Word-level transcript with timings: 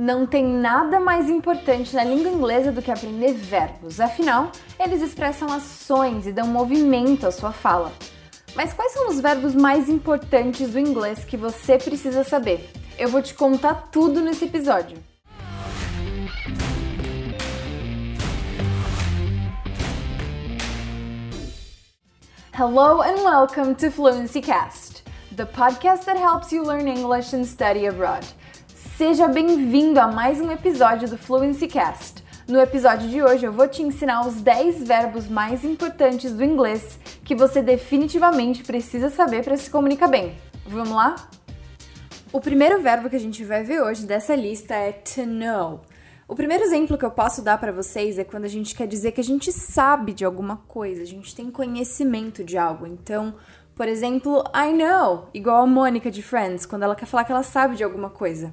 Não 0.00 0.24
tem 0.24 0.46
nada 0.46 1.00
mais 1.00 1.28
importante 1.28 1.92
na 1.96 2.04
língua 2.04 2.30
inglesa 2.30 2.70
do 2.70 2.80
que 2.80 2.88
aprender 2.88 3.32
verbos, 3.32 3.98
afinal, 3.98 4.52
eles 4.78 5.02
expressam 5.02 5.52
ações 5.52 6.24
e 6.24 6.30
dão 6.30 6.46
movimento 6.46 7.26
à 7.26 7.32
sua 7.32 7.50
fala. 7.50 7.92
Mas 8.54 8.72
quais 8.72 8.92
são 8.92 9.08
os 9.08 9.20
verbos 9.20 9.56
mais 9.56 9.88
importantes 9.88 10.70
do 10.70 10.78
inglês 10.78 11.24
que 11.24 11.36
você 11.36 11.76
precisa 11.78 12.22
saber? 12.22 12.70
Eu 12.96 13.08
vou 13.08 13.20
te 13.20 13.34
contar 13.34 13.88
tudo 13.90 14.20
nesse 14.20 14.44
episódio. 14.44 14.96
Hello 22.56 23.02
and 23.02 23.24
welcome 23.24 23.74
to 23.74 23.90
Fluency 23.90 24.42
Cast, 24.42 25.02
the 25.34 25.44
podcast 25.44 26.04
that 26.04 26.16
helps 26.16 26.52
you 26.52 26.62
learn 26.62 26.86
English 26.86 27.34
and 27.34 27.44
study 27.44 27.88
abroad. 27.88 28.24
Seja 28.98 29.28
bem-vindo 29.28 30.00
a 30.00 30.08
mais 30.08 30.40
um 30.40 30.50
episódio 30.50 31.08
do 31.08 31.16
Fluency 31.16 31.68
Cast. 31.68 32.24
No 32.48 32.60
episódio 32.60 33.08
de 33.08 33.22
hoje 33.22 33.46
eu 33.46 33.52
vou 33.52 33.68
te 33.68 33.80
ensinar 33.80 34.26
os 34.26 34.40
10 34.40 34.88
verbos 34.88 35.28
mais 35.28 35.62
importantes 35.62 36.32
do 36.32 36.42
inglês 36.42 36.98
que 37.22 37.32
você 37.32 37.62
definitivamente 37.62 38.64
precisa 38.64 39.08
saber 39.08 39.44
para 39.44 39.56
se 39.56 39.70
comunicar 39.70 40.08
bem. 40.08 40.36
Vamos 40.66 40.90
lá? 40.90 41.14
O 42.32 42.40
primeiro 42.40 42.82
verbo 42.82 43.08
que 43.08 43.14
a 43.14 43.20
gente 43.20 43.44
vai 43.44 43.62
ver 43.62 43.80
hoje 43.80 44.04
dessa 44.04 44.34
lista 44.34 44.74
é 44.74 44.90
to 44.90 45.24
know. 45.24 45.82
O 46.26 46.34
primeiro 46.34 46.64
exemplo 46.64 46.98
que 46.98 47.04
eu 47.04 47.12
posso 47.12 47.40
dar 47.40 47.56
para 47.56 47.70
vocês 47.70 48.18
é 48.18 48.24
quando 48.24 48.46
a 48.46 48.48
gente 48.48 48.74
quer 48.74 48.88
dizer 48.88 49.12
que 49.12 49.20
a 49.20 49.24
gente 49.24 49.52
sabe 49.52 50.12
de 50.12 50.24
alguma 50.24 50.56
coisa, 50.56 51.02
a 51.02 51.06
gente 51.06 51.36
tem 51.36 51.52
conhecimento 51.52 52.42
de 52.42 52.58
algo. 52.58 52.84
Então, 52.84 53.32
por 53.76 53.86
exemplo, 53.86 54.42
I 54.52 54.72
know, 54.72 55.28
igual 55.32 55.62
a 55.62 55.66
Mônica 55.68 56.10
de 56.10 56.20
Friends, 56.20 56.66
quando 56.66 56.82
ela 56.82 56.96
quer 56.96 57.06
falar 57.06 57.22
que 57.22 57.30
ela 57.30 57.44
sabe 57.44 57.76
de 57.76 57.84
alguma 57.84 58.10
coisa. 58.10 58.52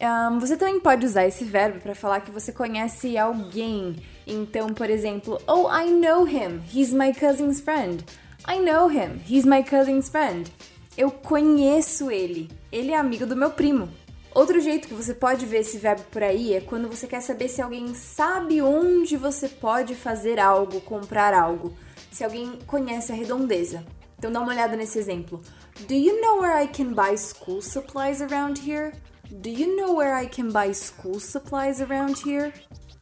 Um, 0.00 0.38
você 0.38 0.56
também 0.56 0.78
pode 0.78 1.04
usar 1.04 1.26
esse 1.26 1.44
verbo 1.44 1.80
para 1.80 1.94
falar 1.94 2.20
que 2.20 2.30
você 2.30 2.52
conhece 2.52 3.18
alguém. 3.18 3.96
Então, 4.26 4.68
por 4.68 4.88
exemplo, 4.88 5.40
Oh, 5.46 5.68
I 5.68 5.90
know 5.90 6.26
him. 6.26 6.60
He's 6.72 6.92
my 6.92 7.12
cousin's 7.12 7.60
friend. 7.60 8.04
I 8.46 8.60
know 8.60 8.88
him. 8.88 9.20
He's 9.28 9.44
my 9.44 9.64
cousin's 9.64 10.08
friend. 10.08 10.50
Eu 10.96 11.10
conheço 11.10 12.10
ele. 12.10 12.48
Ele 12.70 12.92
é 12.92 12.96
amigo 12.96 13.26
do 13.26 13.36
meu 13.36 13.50
primo. 13.50 13.88
Outro 14.32 14.60
jeito 14.60 14.86
que 14.86 14.94
você 14.94 15.14
pode 15.14 15.44
ver 15.46 15.58
esse 15.58 15.78
verbo 15.78 16.02
por 16.12 16.22
aí 16.22 16.54
é 16.54 16.60
quando 16.60 16.88
você 16.88 17.06
quer 17.06 17.20
saber 17.20 17.48
se 17.48 17.60
alguém 17.60 17.92
sabe 17.94 18.62
onde 18.62 19.16
você 19.16 19.48
pode 19.48 19.96
fazer 19.96 20.38
algo, 20.38 20.80
comprar 20.82 21.34
algo. 21.34 21.74
Se 22.12 22.22
alguém 22.22 22.58
conhece 22.66 23.10
a 23.10 23.14
redondeza. 23.16 23.84
Então 24.16 24.30
dá 24.30 24.40
uma 24.40 24.52
olhada 24.52 24.76
nesse 24.76 24.98
exemplo. 24.98 25.40
Do 25.88 25.94
you 25.94 26.20
know 26.20 26.40
where 26.40 26.62
I 26.62 26.68
can 26.68 26.92
buy 26.92 27.16
school 27.16 27.60
supplies 27.60 28.20
around 28.20 28.60
here? 28.60 28.92
Do 29.30 29.50
you 29.50 29.76
know 29.76 29.94
where 29.94 30.14
I 30.14 30.26
can 30.26 30.50
buy 30.50 30.72
school 30.72 31.20
supplies 31.20 31.82
around 31.82 32.18
here? 32.26 32.50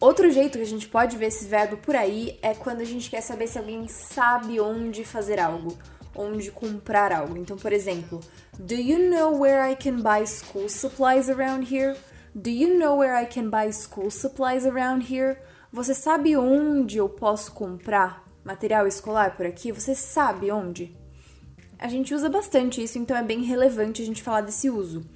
Outro 0.00 0.28
jeito 0.28 0.58
que 0.58 0.64
a 0.64 0.66
gente 0.66 0.88
pode 0.88 1.16
ver 1.16 1.26
esse 1.26 1.46
verbo 1.46 1.76
por 1.76 1.94
aí 1.94 2.36
é 2.42 2.52
quando 2.52 2.80
a 2.80 2.84
gente 2.84 3.08
quer 3.08 3.20
saber 3.20 3.46
se 3.46 3.58
alguém 3.58 3.86
sabe 3.86 4.58
onde 4.58 5.04
fazer 5.04 5.38
algo, 5.38 5.78
onde 6.16 6.50
comprar 6.50 7.12
algo. 7.12 7.38
Então, 7.38 7.56
por 7.56 7.72
exemplo, 7.72 8.20
Do 8.58 8.74
you 8.74 9.08
know 9.08 9.38
where 9.38 9.60
I 9.60 9.76
can 9.76 10.02
buy 10.02 10.26
school 10.26 10.68
supplies 10.68 11.30
around 11.30 11.72
here? 11.72 11.96
Do 12.34 12.50
you 12.50 12.76
know 12.76 12.96
where 12.96 13.14
I 13.14 13.24
can 13.24 13.48
buy 13.48 13.70
school 13.70 14.10
supplies 14.10 14.66
around 14.66 15.06
here? 15.08 15.38
Você 15.72 15.94
sabe 15.94 16.36
onde 16.36 16.98
eu 16.98 17.08
posso 17.08 17.52
comprar 17.52 18.24
material 18.42 18.84
escolar 18.88 19.36
por 19.36 19.46
aqui? 19.46 19.70
Você 19.70 19.94
sabe 19.94 20.50
onde? 20.50 20.92
A 21.78 21.86
gente 21.86 22.12
usa 22.12 22.28
bastante 22.28 22.82
isso, 22.82 22.98
então 22.98 23.16
é 23.16 23.22
bem 23.22 23.44
relevante 23.44 24.02
a 24.02 24.04
gente 24.04 24.24
falar 24.24 24.40
desse 24.40 24.68
uso. 24.68 25.06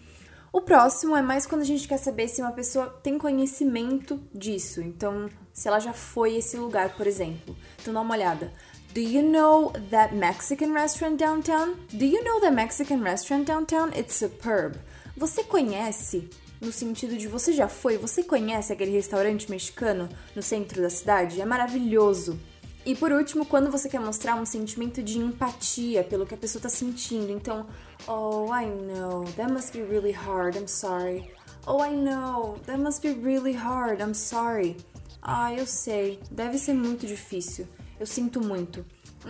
O 0.52 0.60
próximo 0.60 1.16
é 1.16 1.22
mais 1.22 1.46
quando 1.46 1.60
a 1.60 1.64
gente 1.64 1.86
quer 1.86 1.98
saber 1.98 2.26
se 2.26 2.42
uma 2.42 2.50
pessoa 2.50 2.88
tem 2.88 3.16
conhecimento 3.16 4.20
disso. 4.34 4.80
Então, 4.80 5.30
se 5.52 5.68
ela 5.68 5.78
já 5.78 5.92
foi 5.92 6.36
esse 6.36 6.56
lugar, 6.56 6.96
por 6.96 7.06
exemplo. 7.06 7.56
Então, 7.80 7.94
dá 7.94 8.00
uma 8.00 8.14
olhada. 8.14 8.52
Do 8.92 8.98
you 8.98 9.22
know 9.22 9.72
that 9.90 10.12
Mexican 10.12 10.72
restaurant 10.72 11.16
downtown? 11.16 11.76
Do 11.92 12.04
you 12.04 12.24
know 12.24 12.40
that 12.40 12.52
Mexican 12.52 13.00
restaurant 13.00 13.46
downtown? 13.46 13.90
It's 13.96 14.14
superb. 14.14 14.76
Você 15.16 15.44
conhece? 15.44 16.28
No 16.60 16.72
sentido 16.72 17.16
de 17.16 17.28
você 17.28 17.52
já 17.52 17.68
foi? 17.68 17.96
Você 17.98 18.24
conhece 18.24 18.72
aquele 18.72 18.90
restaurante 18.90 19.48
mexicano 19.48 20.08
no 20.34 20.42
centro 20.42 20.82
da 20.82 20.90
cidade? 20.90 21.40
É 21.40 21.44
maravilhoso. 21.46 22.36
E 22.84 22.94
por 22.94 23.12
último, 23.12 23.44
quando 23.44 23.70
você 23.70 23.88
quer 23.88 24.00
mostrar 24.00 24.34
um 24.36 24.46
sentimento 24.46 25.02
de 25.02 25.18
empatia 25.18 26.02
pelo 26.02 26.26
que 26.26 26.34
a 26.34 26.36
pessoa 26.36 26.60
está 26.60 26.68
sentindo. 26.68 27.30
Então, 27.30 27.66
oh, 28.06 28.46
I 28.54 28.66
know, 28.66 29.24
that 29.36 29.52
must 29.52 29.72
be 29.72 29.82
really 29.82 30.12
hard, 30.12 30.56
I'm 30.56 30.66
sorry. 30.66 31.30
Oh, 31.66 31.84
I 31.84 31.94
know, 31.94 32.58
that 32.66 32.80
must 32.80 33.02
be 33.02 33.12
really 33.12 33.52
hard, 33.52 34.00
I'm 34.00 34.14
sorry. 34.14 34.76
Ah, 35.22 35.52
eu 35.52 35.66
sei, 35.66 36.18
deve 36.30 36.56
ser 36.56 36.72
muito 36.72 37.06
difícil. 37.06 37.68
Eu 37.98 38.06
sinto 38.06 38.40
muito. 38.40 38.84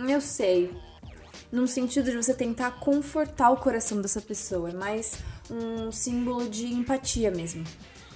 Eu 0.07 0.21
sei. 0.21 0.73
Num 1.51 1.67
sentido 1.67 2.09
de 2.09 2.15
você 2.15 2.33
tentar 2.33 2.79
confortar 2.79 3.49
o 3.51 3.57
coração 3.57 4.01
dessa 4.01 4.21
pessoa, 4.21 4.69
é 4.69 4.73
mais 4.73 5.17
um 5.49 5.91
símbolo 5.91 6.47
de 6.47 6.67
empatia 6.67 7.29
mesmo. 7.29 7.65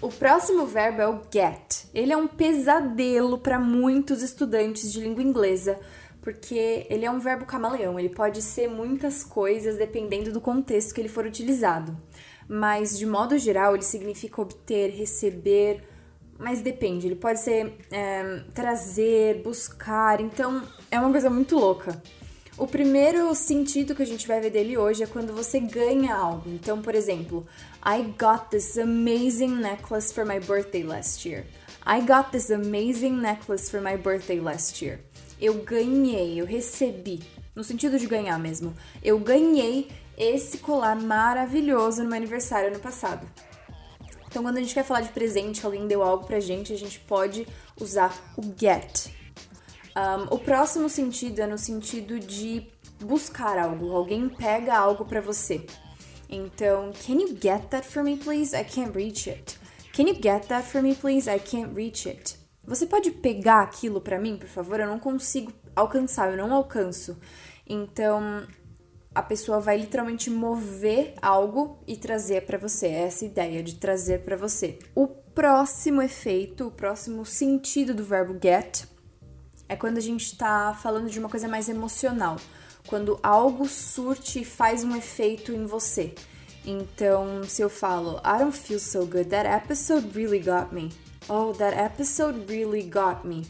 O 0.05 0.09
próximo 0.09 0.67
verbo 0.67 1.01
é 1.01 1.07
o 1.07 1.19
get. 1.33 1.87
Ele 1.91 2.13
é 2.13 2.15
um 2.15 2.27
pesadelo 2.27 3.39
para 3.39 3.57
muitos 3.57 4.21
estudantes 4.21 4.93
de 4.93 5.01
língua 5.01 5.23
inglesa, 5.23 5.79
porque 6.21 6.85
ele 6.91 7.05
é 7.05 7.09
um 7.09 7.17
verbo 7.17 7.43
camaleão, 7.43 7.99
ele 7.99 8.09
pode 8.09 8.39
ser 8.43 8.67
muitas 8.67 9.23
coisas 9.23 9.77
dependendo 9.77 10.31
do 10.31 10.39
contexto 10.39 10.93
que 10.93 11.01
ele 11.01 11.09
for 11.09 11.25
utilizado. 11.25 11.97
Mas, 12.47 12.99
de 12.99 13.03
modo 13.03 13.35
geral, 13.39 13.73
ele 13.73 13.83
significa 13.83 14.43
obter, 14.43 14.91
receber, 14.91 15.81
mas 16.37 16.61
depende, 16.61 17.07
ele 17.07 17.15
pode 17.15 17.39
ser 17.39 17.75
é, 17.89 18.43
trazer, 18.53 19.41
buscar, 19.41 20.21
então 20.21 20.61
é 20.91 20.99
uma 20.99 21.09
coisa 21.09 21.31
muito 21.31 21.57
louca. 21.57 21.99
O 22.57 22.65
primeiro 22.65 23.35
sentido 23.35 23.93
que 23.93 24.01
a 24.01 24.05
gente 24.05 24.25
vai 24.25 24.39
ver 24.39 24.49
dele 24.49 24.77
hoje 24.77 25.03
é 25.03 25.07
quando 25.07 25.33
você 25.33 25.59
ganha 25.59 26.15
algo. 26.15 26.49
Então, 26.49 26.81
por 26.81 26.95
exemplo, 26.95 27.45
I 27.85 28.01
got 28.17 28.49
this 28.49 28.77
amazing 28.77 29.57
necklace 29.57 30.13
for 30.13 30.25
my 30.25 30.39
birthday 30.39 30.81
last 30.81 31.27
year. 31.27 31.45
I 31.85 31.99
got 31.99 32.31
this 32.31 32.49
amazing 32.49 33.17
necklace 33.19 33.69
for 33.69 33.81
my 33.81 33.97
birthday 33.97 34.39
last 34.39 34.83
year. 34.83 35.01
Eu 35.39 35.55
ganhei, 35.65 36.39
eu 36.39 36.45
recebi, 36.45 37.21
no 37.53 37.61
sentido 37.61 37.99
de 37.99 38.07
ganhar 38.07 38.39
mesmo. 38.39 38.73
Eu 39.03 39.19
ganhei 39.19 39.91
esse 40.17 40.59
colar 40.59 40.95
maravilhoso 40.95 42.03
no 42.03 42.07
meu 42.07 42.17
aniversário 42.17 42.69
ano 42.69 42.79
passado. 42.79 43.27
Então, 44.29 44.41
quando 44.41 44.57
a 44.57 44.61
gente 44.61 44.73
quer 44.73 44.85
falar 44.85 45.01
de 45.01 45.09
presente, 45.09 45.65
alguém 45.65 45.87
deu 45.87 46.01
algo 46.01 46.25
pra 46.25 46.39
gente, 46.39 46.71
a 46.71 46.77
gente 46.77 47.01
pode 47.01 47.45
usar 47.77 48.15
o 48.37 48.41
get. 48.57 49.09
Um, 49.95 50.35
o 50.35 50.39
próximo 50.39 50.89
sentido 50.89 51.39
é 51.39 51.47
no 51.47 51.57
sentido 51.57 52.19
de 52.19 52.67
buscar 52.99 53.57
algo. 53.57 53.91
Alguém 53.95 54.27
pega 54.27 54.75
algo 54.75 55.05
para 55.05 55.21
você. 55.21 55.65
Então, 56.29 56.91
can 57.05 57.13
you 57.13 57.29
get 57.29 57.69
that 57.69 57.87
for 57.87 58.03
me, 58.03 58.17
please? 58.17 58.55
I 58.55 58.63
can't 58.63 58.91
reach 58.93 59.29
it. 59.29 59.57
Can 59.93 60.03
you 60.03 60.15
get 60.15 60.47
that 60.47 60.67
for 60.67 60.81
me, 60.81 60.95
please? 60.95 61.29
I 61.29 61.39
can't 61.39 61.73
reach 61.73 62.09
it. 62.09 62.37
Você 62.65 62.85
pode 62.85 63.11
pegar 63.11 63.61
aquilo 63.61 64.01
para 64.01 64.19
mim, 64.19 64.37
por 64.37 64.47
favor? 64.47 64.79
Eu 64.79 64.87
não 64.87 64.99
consigo 64.99 65.53
alcançar, 65.75 66.29
eu 66.31 66.37
não 66.37 66.53
alcanço. 66.53 67.17
Então, 67.65 68.45
a 69.13 69.21
pessoa 69.21 69.61
vai 69.61 69.77
literalmente 69.77 70.29
mover 70.29 71.13
algo 71.21 71.79
e 71.87 71.95
trazer 71.95 72.45
para 72.45 72.57
você. 72.57 72.87
É 72.87 73.03
essa 73.03 73.23
ideia 73.23 73.63
de 73.63 73.75
trazer 73.75 74.23
para 74.23 74.35
você. 74.35 74.77
O 74.93 75.07
próximo 75.07 76.01
efeito, 76.01 76.67
o 76.67 76.71
próximo 76.71 77.25
sentido 77.25 77.93
do 77.93 78.03
verbo 78.03 78.37
get 78.41 78.85
é 79.67 79.75
quando 79.75 79.97
a 79.97 80.01
gente 80.01 80.25
está 80.25 80.73
falando 80.73 81.09
de 81.09 81.19
uma 81.19 81.29
coisa 81.29 81.47
mais 81.47 81.69
emocional, 81.69 82.37
quando 82.87 83.19
algo 83.23 83.67
surte 83.67 84.41
e 84.41 84.45
faz 84.45 84.83
um 84.83 84.95
efeito 84.95 85.51
em 85.51 85.65
você. 85.65 86.13
Então, 86.65 87.43
se 87.43 87.61
eu 87.61 87.69
falo, 87.69 88.19
I 88.19 88.39
don't 88.39 88.57
feel 88.57 88.79
so 88.79 89.05
good, 89.05 89.25
that 89.25 89.47
episode 89.47 90.07
really 90.15 90.39
got 90.39 90.73
me. 90.73 90.89
Oh, 91.27 91.53
that 91.53 91.77
episode 91.77 92.45
really 92.47 92.83
got 92.83 93.25
me. 93.25 93.43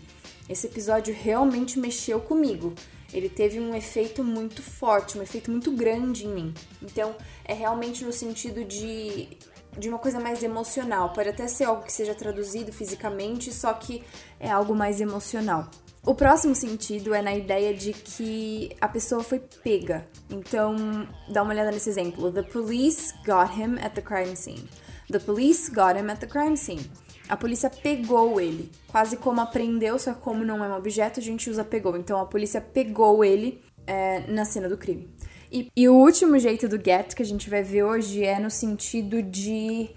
Esse 0.50 0.68
episódio 0.68 1.14
realmente 1.14 1.80
mexeu 1.80 2.20
comigo. 2.20 2.74
Ele 3.14 3.30
teve 3.30 3.60
um 3.60 3.74
efeito 3.74 4.24
muito 4.24 4.62
forte, 4.62 5.18
um 5.18 5.22
efeito 5.22 5.50
muito 5.50 5.72
grande 5.72 6.26
em 6.26 6.34
mim. 6.34 6.54
Então, 6.82 7.16
é 7.46 7.54
realmente 7.54 8.04
no 8.04 8.12
sentido 8.12 8.64
de 8.64 9.38
de 9.78 9.90
uma 9.90 10.00
coisa 10.00 10.20
mais 10.20 10.42
emocional. 10.44 11.12
Pode 11.12 11.30
até 11.30 11.48
ser 11.48 11.66
algo 11.66 11.84
que 11.84 11.92
seja 11.92 12.16
traduzido 12.16 12.72
fisicamente, 12.72 13.52
só 13.54 13.74
que 13.74 14.04
é 14.40 14.50
algo 14.50 14.74
mais 14.74 15.02
emocional. 15.02 15.70
O 16.06 16.14
próximo 16.14 16.54
sentido 16.54 17.16
é 17.16 17.22
na 17.22 17.36
ideia 17.36 17.74
de 17.74 17.92
que 17.92 18.76
a 18.80 18.88
pessoa 18.88 19.24
foi 19.24 19.42
pega. 19.64 20.06
Então, 20.30 21.08
dá 21.28 21.42
uma 21.42 21.52
olhada 21.52 21.72
nesse 21.72 21.90
exemplo. 21.90 22.32
The 22.32 22.44
police 22.44 23.12
got 23.26 23.58
him 23.58 23.80
at 23.84 23.94
the 23.96 24.02
crime 24.02 24.36
scene. 24.36 24.70
The 25.10 25.18
police 25.18 25.72
got 25.72 25.98
him 25.98 26.12
at 26.12 26.20
the 26.20 26.28
crime 26.28 26.56
scene. 26.58 26.88
A 27.28 27.36
polícia 27.36 27.72
pegou 27.72 28.40
ele. 28.40 28.72
Quase 28.88 29.18
como 29.18 29.42
aprendeu, 29.42 29.98
só 29.98 30.14
que 30.14 30.22
como 30.22 30.46
não 30.46 30.64
é 30.64 30.68
um 30.68 30.78
objeto, 30.78 31.20
a 31.20 31.24
gente 31.24 31.50
usa 31.50 31.64
pegou. 31.64 31.98
Então, 31.98 32.20
a 32.20 32.26
polícia 32.28 32.62
pegou 32.62 33.26
ele 33.26 33.64
é, 33.88 34.20
na 34.28 34.46
cena 34.46 34.70
do 34.70 34.78
crime. 34.78 35.10
E, 35.52 35.72
e 35.76 35.90
o 35.90 35.96
último 35.96 36.38
jeito 36.38 36.68
do 36.68 36.78
get 36.78 37.16
que 37.16 37.24
a 37.24 37.26
gente 37.26 37.50
vai 37.50 37.64
ver 37.64 37.84
hoje 37.84 38.24
é 38.24 38.40
no 38.40 38.52
sentido 38.52 39.24
de 39.24 39.90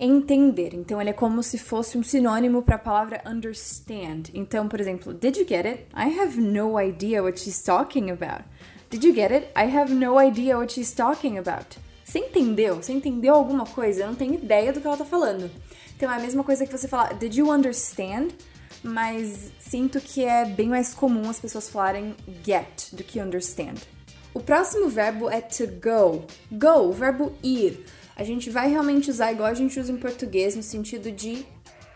entender. 0.00 0.74
Então, 0.74 1.00
ele 1.00 1.10
é 1.10 1.12
como 1.12 1.42
se 1.42 1.58
fosse 1.58 1.98
um 1.98 2.02
sinônimo 2.02 2.62
para 2.62 2.76
a 2.76 2.78
palavra 2.78 3.22
understand. 3.26 4.30
Então, 4.32 4.66
por 4.66 4.80
exemplo, 4.80 5.12
did 5.12 5.36
you 5.36 5.46
get 5.46 5.66
it? 5.66 5.86
I 5.94 6.18
have 6.18 6.40
no 6.40 6.80
idea 6.80 7.22
what 7.22 7.38
she's 7.38 7.62
talking 7.62 8.10
about. 8.10 8.44
Did 8.88 9.04
you 9.04 9.14
get 9.14 9.30
it? 9.30 9.48
I 9.56 9.76
have 9.76 9.94
no 9.94 10.20
idea 10.20 10.56
what 10.56 10.72
she's 10.72 10.92
talking 10.92 11.38
about. 11.38 11.78
Você 12.04 12.18
entendeu? 12.18 12.76
Você 12.76 12.92
entendeu 12.92 13.34
alguma 13.34 13.64
coisa? 13.64 14.02
Eu 14.02 14.08
não 14.08 14.16
tenho 14.16 14.34
ideia 14.34 14.72
do 14.72 14.80
que 14.80 14.86
ela 14.86 14.96
tá 14.96 15.04
falando. 15.04 15.48
Então 15.96 16.10
é 16.10 16.16
a 16.16 16.18
mesma 16.18 16.42
coisa 16.42 16.66
que 16.66 16.76
você 16.76 16.88
falar, 16.88 17.12
did 17.14 17.36
you 17.36 17.52
understand? 17.52 18.30
Mas 18.82 19.52
sinto 19.60 20.00
que 20.00 20.24
é 20.24 20.44
bem 20.44 20.68
mais 20.68 20.92
comum 20.94 21.28
as 21.30 21.38
pessoas 21.38 21.68
falarem 21.68 22.16
get 22.44 22.92
do 22.92 23.04
que 23.04 23.20
understand. 23.20 23.74
O 24.32 24.40
próximo 24.40 24.88
verbo 24.88 25.28
é 25.30 25.40
to 25.40 25.66
go. 25.66 26.24
Go, 26.50 26.88
o 26.88 26.92
verbo 26.92 27.32
ir. 27.42 27.84
A 28.20 28.22
gente 28.22 28.50
vai 28.50 28.68
realmente 28.68 29.10
usar 29.10 29.32
igual 29.32 29.48
a 29.48 29.54
gente 29.54 29.80
usa 29.80 29.90
em 29.90 29.96
português, 29.96 30.54
no 30.54 30.62
sentido 30.62 31.10
de 31.10 31.46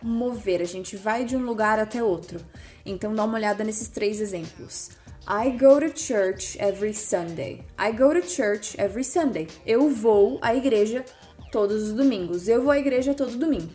mover. 0.00 0.62
A 0.62 0.64
gente 0.64 0.96
vai 0.96 1.22
de 1.22 1.36
um 1.36 1.44
lugar 1.44 1.78
até 1.78 2.02
outro. 2.02 2.40
Então 2.82 3.14
dá 3.14 3.24
uma 3.24 3.36
olhada 3.36 3.62
nesses 3.62 3.88
três 3.88 4.22
exemplos. 4.22 4.88
I 5.28 5.50
go 5.50 5.78
to 5.78 5.94
church 5.94 6.58
every 6.58 6.94
Sunday. 6.94 7.62
I 7.78 7.92
go 7.92 8.18
to 8.18 8.26
church 8.26 8.74
every 8.80 9.04
Sunday. 9.04 9.48
Eu 9.66 9.90
vou 9.90 10.38
à 10.40 10.54
igreja 10.54 11.04
todos 11.52 11.88
os 11.88 11.92
domingos. 11.92 12.48
Eu 12.48 12.62
vou 12.62 12.70
à 12.70 12.78
igreja 12.78 13.12
todo 13.12 13.36
domingo. 13.36 13.68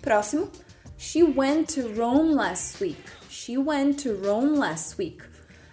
Próximo. 0.00 0.50
She 0.96 1.22
went 1.22 1.74
to 1.74 1.92
Rome 1.92 2.32
last 2.32 2.82
week. 2.82 3.02
She 3.28 3.58
went 3.58 4.02
to 4.04 4.14
Rome 4.14 4.56
last 4.56 4.96
week. 4.98 5.22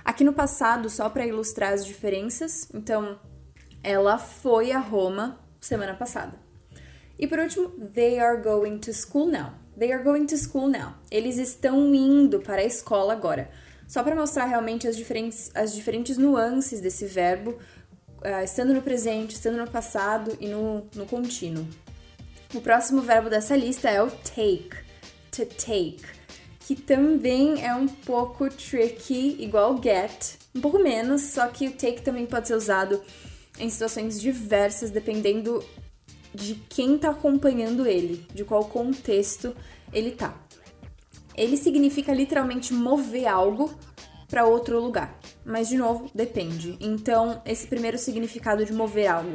Aqui 0.04 0.26
no 0.26 0.34
passado, 0.34 0.90
só 0.90 1.08
para 1.08 1.26
ilustrar 1.26 1.72
as 1.72 1.86
diferenças, 1.86 2.68
então 2.74 3.18
ela 3.82 4.18
foi 4.18 4.74
a 4.74 4.80
Roma 4.80 5.48
semana 5.60 5.94
passada. 5.94 6.40
E 7.18 7.28
por 7.28 7.40
último, 7.40 7.70
they 7.94 8.20
are 8.20 8.42
going 8.42 8.80
to 8.80 8.94
school 8.94 9.28
now. 9.28 9.54
They 9.78 9.92
are 9.92 10.04
going 10.04 10.26
to 10.28 10.38
school 10.38 10.68
now. 10.70 10.96
Eles 11.12 11.38
estão 11.38 11.94
indo 11.94 12.40
para 12.40 12.62
a 12.62 12.66
escola 12.66 13.14
agora 13.14 13.50
só 13.90 14.04
para 14.04 14.16
mostrar 14.16 14.46
realmente 14.46 14.88
as 14.88 14.96
diferentes, 14.96 15.50
as 15.56 15.74
diferentes 15.74 16.16
nuances 16.16 16.80
desse 16.80 17.08
verbo, 17.08 17.58
uh, 18.22 18.44
estando 18.44 18.72
no 18.72 18.84
presente, 18.84 19.34
estando 19.34 19.58
no 19.58 19.68
passado 19.68 20.38
e 20.40 20.48
no, 20.48 20.88
no 20.94 21.08
contínuo. 21.08 21.68
O 22.54 22.62
próximo 22.62 23.02
verbo 23.02 23.32
dessa 23.32 23.56
lista 23.56 23.90
é 23.90 24.00
o 24.00 24.12
take, 24.12 24.78
to 25.32 25.44
take, 25.46 26.04
que 26.60 26.76
também 26.76 27.66
é 27.66 27.74
um 27.74 27.88
pouco 27.88 28.48
tricky, 28.48 29.36
igual 29.40 29.82
get, 29.82 30.36
um 30.56 30.62
pouco 30.62 30.78
menos, 30.78 31.24
só 31.24 31.48
que 31.48 31.68
o 31.68 31.72
take 31.72 32.04
também 32.04 32.28
pode 32.28 32.48
ser 32.48 32.54
usado 32.54 33.02
em 33.60 33.70
situações 33.70 34.20
diversas, 34.20 34.90
dependendo 34.90 35.64
de 36.34 36.56
quem 36.70 36.96
está 36.96 37.10
acompanhando 37.10 37.86
ele, 37.86 38.26
de 38.34 38.44
qual 38.44 38.66
contexto 38.66 39.56
ele 39.92 40.12
tá 40.12 40.34
ele 41.40 41.56
significa 41.56 42.14
literalmente 42.14 42.74
mover 42.74 43.26
algo 43.26 43.74
para 44.30 44.46
outro 44.46 44.80
lugar. 44.80 45.18
Mas 45.46 45.70
de 45.70 45.78
novo, 45.78 46.12
depende. 46.14 46.78
Então, 46.82 47.42
esse 47.46 47.66
primeiro 47.66 47.98
significado 47.98 48.66
de 48.66 48.74
mover 48.74 49.08
algo. 49.08 49.34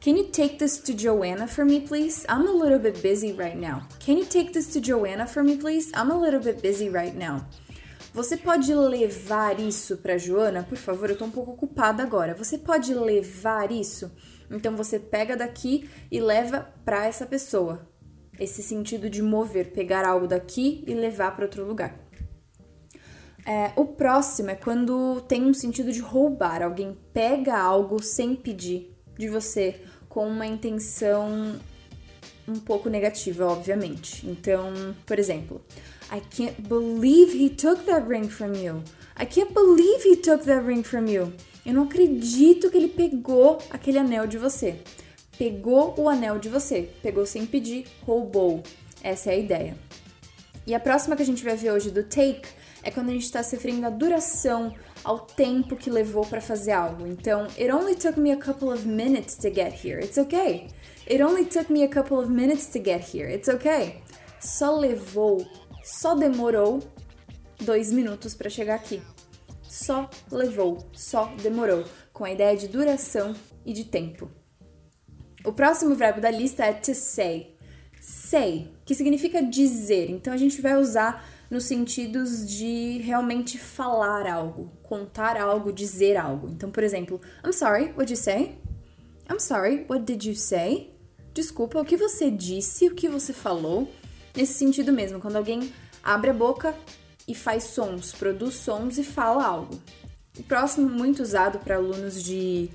Can 0.00 0.12
you 0.12 0.24
take 0.24 0.56
this 0.56 0.78
to 0.78 0.94
Joanna 0.94 1.46
for 1.46 1.64
me, 1.64 1.80
please? 1.80 2.24
I'm 2.26 2.48
a 2.48 2.52
little 2.52 2.78
bit 2.78 3.00
busy 3.02 3.34
right 3.34 3.56
now. 3.56 3.82
Can 4.04 4.14
you 4.14 4.24
take 4.24 4.52
this 4.52 4.66
to 4.72 4.80
Joanna 4.80 5.26
for 5.26 5.44
me, 5.44 5.56
please? 5.56 5.92
I'm 5.94 6.10
a 6.10 6.16
little 6.16 6.40
bit 6.40 6.60
busy 6.60 6.88
right 6.88 7.14
now. 7.14 7.46
Você 8.12 8.36
pode 8.36 8.74
levar 8.74 9.58
isso 9.58 9.96
para 9.96 10.18
Joana? 10.18 10.62
Por 10.62 10.76
favor, 10.76 11.08
eu 11.08 11.16
tô 11.16 11.24
um 11.24 11.30
pouco 11.30 11.52
ocupada 11.52 12.02
agora. 12.02 12.34
Você 12.34 12.58
pode 12.58 12.92
levar 12.92 13.72
isso? 13.72 14.12
Então 14.50 14.76
você 14.76 14.98
pega 14.98 15.34
daqui 15.34 15.88
e 16.10 16.20
leva 16.20 16.68
para 16.84 17.06
essa 17.06 17.24
pessoa 17.24 17.90
esse 18.38 18.62
sentido 18.62 19.08
de 19.08 19.22
mover, 19.22 19.72
pegar 19.72 20.06
algo 20.06 20.26
daqui 20.26 20.82
e 20.86 20.94
levar 20.94 21.34
para 21.36 21.44
outro 21.44 21.64
lugar. 21.64 21.98
É, 23.44 23.72
o 23.76 23.84
próximo 23.84 24.50
é 24.50 24.54
quando 24.54 25.20
tem 25.22 25.44
um 25.44 25.54
sentido 25.54 25.92
de 25.92 26.00
roubar. 26.00 26.62
Alguém 26.62 26.96
pega 27.12 27.58
algo 27.58 28.02
sem 28.02 28.34
pedir 28.34 28.96
de 29.18 29.28
você, 29.28 29.82
com 30.08 30.26
uma 30.26 30.46
intenção 30.46 31.58
um 32.46 32.58
pouco 32.58 32.88
negativa, 32.88 33.46
obviamente. 33.46 34.26
Então, 34.26 34.72
por 35.06 35.18
exemplo, 35.18 35.60
I 36.10 36.20
can't 36.20 36.60
believe 36.62 37.36
he 37.36 37.50
took 37.50 37.84
that 37.84 38.06
ring 38.06 38.28
from 38.28 38.54
you. 38.54 38.82
I 39.20 39.26
can't 39.26 39.52
believe 39.52 40.08
he 40.08 40.16
took 40.16 40.44
that 40.44 40.66
ring 40.66 40.82
from 40.82 41.06
you. 41.06 41.32
Eu 41.64 41.74
não 41.74 41.84
acredito 41.84 42.70
que 42.70 42.76
ele 42.76 42.88
pegou 42.88 43.58
aquele 43.70 43.98
anel 43.98 44.26
de 44.26 44.38
você 44.38 44.78
pegou 45.42 45.94
o 45.98 46.08
anel 46.08 46.38
de 46.38 46.48
você. 46.48 46.88
Pegou 47.02 47.26
sem 47.26 47.44
pedir, 47.44 47.86
roubou. 48.02 48.62
Essa 49.02 49.30
é 49.30 49.34
a 49.34 49.38
ideia. 49.38 49.76
E 50.64 50.72
a 50.72 50.78
próxima 50.78 51.16
que 51.16 51.22
a 51.22 51.26
gente 51.26 51.42
vai 51.42 51.56
ver 51.56 51.72
hoje 51.72 51.90
do 51.90 52.04
take 52.04 52.48
é 52.84 52.92
quando 52.92 53.08
a 53.08 53.12
gente 53.12 53.24
está 53.24 53.42
se 53.42 53.56
referindo 53.56 53.84
à 53.84 53.90
duração, 53.90 54.72
ao 55.02 55.18
tempo 55.18 55.74
que 55.74 55.90
levou 55.90 56.24
para 56.24 56.40
fazer 56.40 56.70
algo. 56.70 57.08
Então, 57.08 57.48
it 57.58 57.72
only 57.72 57.96
took 57.96 58.20
me 58.20 58.30
a 58.30 58.36
couple 58.36 58.68
of 58.68 58.86
minutes 58.86 59.34
to 59.36 59.52
get 59.52 59.84
here. 59.84 60.00
It's 60.00 60.16
okay. 60.16 60.68
It 61.06 61.20
only 61.20 61.44
took 61.44 61.68
me 61.70 61.82
a 61.82 61.88
couple 61.88 62.18
of 62.18 62.30
minutes 62.30 62.66
to 62.72 62.78
get 62.78 63.00
here. 63.00 63.28
It's 63.28 63.48
okay. 63.48 64.02
Só 64.40 64.76
levou, 64.76 65.46
só 65.82 66.14
demorou 66.14 66.80
dois 67.60 67.92
minutos 67.92 68.34
para 68.34 68.50
chegar 68.50 68.76
aqui. 68.76 69.02
Só 69.62 70.08
levou, 70.30 70.78
só 70.92 71.32
demorou, 71.42 71.84
com 72.12 72.24
a 72.24 72.30
ideia 72.30 72.56
de 72.56 72.68
duração 72.68 73.34
e 73.64 73.72
de 73.72 73.84
tempo. 73.84 74.30
O 75.44 75.52
próximo 75.52 75.94
verbo 75.94 76.20
da 76.20 76.30
lista 76.30 76.64
é 76.64 76.72
to 76.72 76.94
say. 76.94 77.56
Say, 78.00 78.72
que 78.84 78.94
significa 78.94 79.42
dizer. 79.42 80.10
Então 80.10 80.32
a 80.32 80.36
gente 80.36 80.60
vai 80.60 80.76
usar 80.76 81.24
nos 81.50 81.64
sentidos 81.64 82.46
de 82.46 82.98
realmente 82.98 83.58
falar 83.58 84.26
algo, 84.26 84.70
contar 84.82 85.36
algo, 85.36 85.72
dizer 85.72 86.16
algo. 86.16 86.48
Então, 86.48 86.70
por 86.70 86.82
exemplo, 86.82 87.20
I'm 87.44 87.52
sorry, 87.52 87.92
what 87.96 88.06
did 88.06 88.10
you 88.10 88.16
say? 88.16 88.58
I'm 89.30 89.38
sorry, 89.38 89.86
what 89.88 90.04
did 90.04 90.24
you 90.24 90.34
say? 90.34 90.91
Desculpa, 91.34 91.80
o 91.80 91.84
que 91.84 91.96
você 91.96 92.30
disse, 92.30 92.88
o 92.88 92.94
que 92.94 93.08
você 93.08 93.32
falou? 93.32 93.90
Nesse 94.36 94.54
sentido 94.54 94.92
mesmo, 94.92 95.20
quando 95.20 95.36
alguém 95.36 95.72
abre 96.02 96.30
a 96.30 96.34
boca 96.34 96.74
e 97.26 97.34
faz 97.34 97.64
sons, 97.64 98.12
produz 98.12 98.54
sons 98.54 98.98
e 98.98 99.04
fala 99.04 99.44
algo. 99.44 99.80
O 100.38 100.42
próximo, 100.42 100.88
muito 100.88 101.22
usado 101.22 101.58
para 101.58 101.76
alunos 101.76 102.22
de 102.22 102.70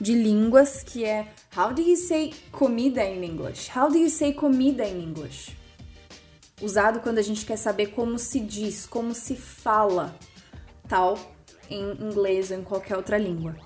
de 0.00 0.14
línguas, 0.14 0.82
que 0.82 1.04
é 1.04 1.28
How 1.56 1.72
do 1.72 1.80
you 1.80 1.96
say 1.96 2.34
comida 2.50 3.04
in 3.04 3.22
English? 3.22 3.70
How 3.70 3.88
do 3.88 3.96
you 3.96 4.10
say 4.10 4.32
comida 4.32 4.84
in 4.84 5.00
English? 5.00 5.56
Usado 6.60 7.00
quando 7.00 7.18
a 7.18 7.22
gente 7.22 7.44
quer 7.44 7.56
saber 7.56 7.88
como 7.88 8.18
se 8.18 8.40
diz, 8.40 8.86
como 8.86 9.14
se 9.14 9.36
fala 9.36 10.16
tal 10.88 11.18
em 11.70 11.92
inglês 12.00 12.50
ou 12.50 12.58
em 12.58 12.62
qualquer 12.62 12.96
outra 12.96 13.16
língua. 13.16 13.56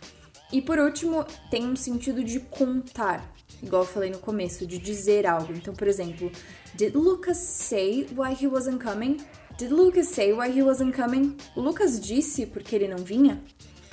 E 0.53 0.63
por 0.63 0.79
último, 0.79 1.25
tem 1.51 1.67
um 1.67 1.77
sentido 1.77 2.23
de 2.23 2.41
contar, 2.41 3.35
igual 3.63 3.83
eu 3.83 3.89
falei 3.89 4.11
no 4.11 4.19
começo, 4.19 4.67
de 4.67 4.79
dizer 4.79 5.27
algo. 5.27 5.53
Então, 5.53 5.75
por 5.75 5.89
exemplo, 5.89 6.31
Did 6.75 6.95
Lucas 6.95 7.39
say 7.39 8.07
why 8.17 8.35
he 8.35 8.47
wasn't 8.47 8.83
coming? 8.83 9.19
Did 9.59 9.71
Lucas 9.71 10.09
say 10.09 10.33
why 10.33 10.51
he 10.51 10.63
wasn't 10.63 10.95
coming? 10.95 11.37
O 11.55 11.61
Lucas 11.61 11.99
disse 12.01 12.47
porque 12.47 12.77
ele 12.77 12.89
não 12.89 12.99
vinha? 12.99 13.43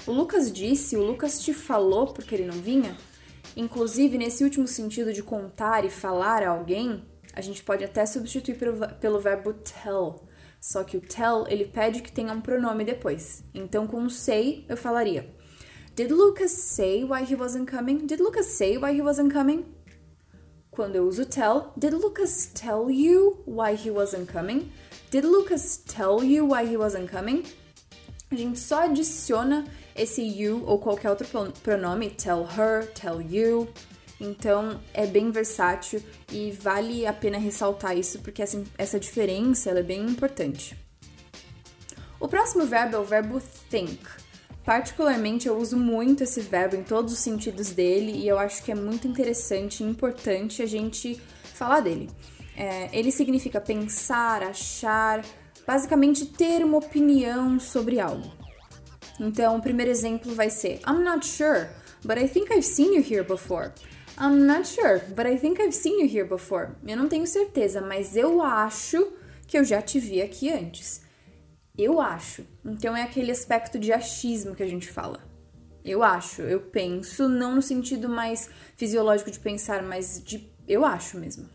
O 0.06 0.12
Lucas 0.12 0.52
disse, 0.52 0.98
o 0.98 1.02
Lucas 1.02 1.42
te 1.42 1.54
falou 1.54 2.08
porque 2.08 2.36
ele 2.36 2.46
não 2.46 2.60
vinha? 2.62 2.98
Inclusive, 3.56 4.18
nesse 4.18 4.44
último 4.44 4.68
sentido 4.68 5.14
de 5.14 5.24
contar 5.24 5.86
e 5.86 5.90
falar 5.90 6.44
a 6.44 6.50
alguém, 6.50 7.04
a 7.34 7.40
gente 7.40 7.64
pode 7.64 7.84
até 7.86 8.06
substituir 8.06 8.56
pelo, 8.56 8.88
pelo 9.00 9.20
verbo 9.20 9.54
tell. 9.54 10.22
Só 10.60 10.84
que 10.84 10.98
o 10.98 11.02
tell, 11.02 11.46
ele 11.48 11.66
pede 11.66 12.02
que 12.02 12.12
tenha 12.12 12.34
um 12.34 12.42
pronome 12.42 12.84
depois. 12.84 13.44
Então, 13.54 13.88
com 13.88 14.04
o 14.04 14.10
say, 14.10 14.66
eu 14.68 14.76
falaria 14.76 15.33
Did 15.96 16.10
Lucas 16.10 16.52
say 16.52 17.04
why 17.04 17.24
he 17.24 17.36
wasn't 17.36 17.68
coming? 17.68 18.08
Did 18.08 18.20
Lucas 18.20 18.58
say 18.58 18.78
why 18.78 18.94
he 18.94 19.02
wasn't 19.02 19.32
coming? 19.32 19.64
Quando 20.72 20.96
eu 20.96 21.08
uso 21.08 21.24
tell, 21.24 21.72
did 21.78 21.94
Lucas 21.94 22.48
tell 22.56 22.90
you 22.90 23.38
why 23.46 23.76
he 23.76 23.92
wasn't 23.92 24.28
coming? 24.28 24.72
Did 25.12 25.24
Lucas 25.24 25.78
tell 25.86 26.24
you 26.24 26.46
why 26.46 26.66
he 26.66 26.76
wasn't 26.76 27.12
coming? 27.12 27.44
A 28.32 28.36
gente 28.36 28.58
só 28.58 28.86
adiciona 28.86 29.68
esse 29.96 30.24
you 30.24 30.64
ou 30.66 30.80
qualquer 30.80 31.12
outro 31.12 31.28
pronome, 31.62 32.10
tell 32.10 32.44
her, 32.44 32.88
tell 32.96 33.22
you. 33.22 33.68
Então 34.20 34.80
é 34.96 35.06
bem 35.06 35.30
versátil 35.30 36.02
e 36.32 36.50
vale 36.50 37.06
a 37.06 37.14
pena 37.14 37.38
ressaltar 37.38 37.96
isso 37.96 38.18
porque 38.22 38.42
essa, 38.42 38.64
essa 38.80 39.00
diferença 39.00 39.70
é 39.70 39.84
bem 39.84 40.08
importante. 40.08 40.76
O 42.20 42.28
próximo 42.28 42.66
verbo 42.66 42.96
é 42.96 43.00
o 43.00 43.04
verbo 43.04 43.40
think. 43.70 44.23
Particularmente 44.64 45.48
eu 45.48 45.58
uso 45.58 45.78
muito 45.78 46.24
esse 46.24 46.40
verbo 46.40 46.76
em 46.76 46.84
todos 46.84 47.12
os 47.12 47.20
sentidos 47.20 47.72
dele 47.72 48.14
e 48.14 48.28
eu 48.28 48.40
acho 48.40 48.64
que 48.64 48.72
é 48.72 48.76
muito 48.76 49.08
interessante 49.08 49.84
e 49.84 49.88
importante 49.88 50.62
a 50.62 50.66
gente 50.66 51.22
falar 51.54 51.82
dele. 51.82 52.10
É, 52.56 52.90
ele 52.98 53.12
significa 53.12 53.60
pensar, 53.60 54.42
achar, 54.44 55.24
basicamente 55.68 56.26
ter 56.26 56.64
uma 56.64 56.78
opinião 56.78 57.60
sobre 57.60 58.00
algo. 58.00 58.32
Então, 59.20 59.58
o 59.58 59.62
primeiro 59.62 59.92
exemplo 59.92 60.34
vai 60.34 60.50
ser: 60.50 60.80
I'm 60.88 61.04
not 61.04 61.26
sure, 61.26 61.68
but 62.04 62.18
I 62.18 62.28
think 62.28 62.52
I've 62.52 62.66
seen 62.66 62.96
you 62.96 63.04
here 63.04 63.24
before. 63.24 63.72
I'm 64.20 64.46
not 64.46 64.68
sure, 64.68 65.02
but 65.16 65.26
I 65.26 65.38
think 65.38 65.60
I've 65.60 65.74
seen 65.74 66.00
you 66.00 66.08
here 66.08 66.28
before. 66.28 66.70
Eu 66.86 66.96
não 66.96 67.10
tenho 67.10 67.26
certeza, 67.26 67.82
mas 67.82 68.16
eu 68.16 68.42
acho 68.42 69.12
que 69.48 69.58
eu 69.58 69.64
já 69.64 69.82
te 69.82 70.00
vi 70.00 70.22
aqui 70.22 70.52
antes. 70.52 71.02
Eu 71.78 72.00
acho. 72.00 72.46
Então 72.64 72.96
é 72.96 73.02
aquele 73.02 73.32
aspecto 73.32 73.80
de 73.80 73.92
achismo 73.92 74.56
que 74.56 74.62
a 74.62 74.68
gente 74.68 74.88
fala. 74.88 75.20
Eu 75.84 76.04
acho, 76.04 76.42
eu 76.44 76.62
penso, 76.62 77.28
não 77.28 77.56
no 77.56 77.62
sentido 77.62 78.08
mais 78.08 78.50
fisiológico 78.78 79.32
de 79.32 79.40
pensar, 79.40 79.82
mas 79.84 80.22
de 80.24 80.50
eu 80.68 80.86
acho 80.86 81.18
mesmo. 81.18 81.50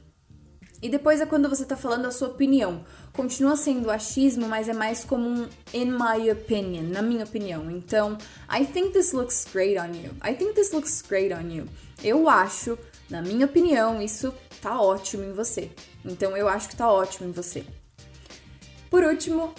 E 0.82 0.88
depois 0.88 1.20
é 1.20 1.26
quando 1.26 1.48
você 1.48 1.64
tá 1.64 1.76
falando 1.76 2.06
a 2.06 2.10
sua 2.10 2.28
opinião. 2.28 2.84
Continua 3.12 3.56
sendo 3.56 3.90
achismo, 3.90 4.48
mas 4.48 4.68
é 4.68 4.72
mais 4.72 5.04
como 5.04 5.28
um 5.28 5.48
in 5.72 5.90
my 5.90 6.30
opinion, 6.30 6.84
na 6.84 7.02
minha 7.02 7.24
opinião. 7.24 7.70
Então, 7.70 8.18
I 8.48 8.64
think 8.64 8.92
this 8.92 9.12
looks 9.12 9.46
great 9.52 9.78
on 9.78 9.94
you. 9.94 10.10
I 10.22 10.34
think 10.34 10.54
this 10.54 10.72
looks 10.72 11.02
great 11.02 11.32
on 11.32 11.48
you. 11.50 11.66
Eu 12.02 12.28
acho, 12.28 12.78
na 13.08 13.22
minha 13.22 13.46
opinião, 13.46 14.00
isso 14.00 14.32
tá 14.60 14.80
ótimo 14.80 15.24
em 15.24 15.32
você. 15.32 15.70
Então, 16.04 16.36
eu 16.36 16.48
acho 16.48 16.68
que 16.68 16.76
tá 16.76 16.90
ótimo 16.90 17.28
em 17.28 17.32
você. 17.32 17.64
Por 18.88 19.02
último, 19.02 19.52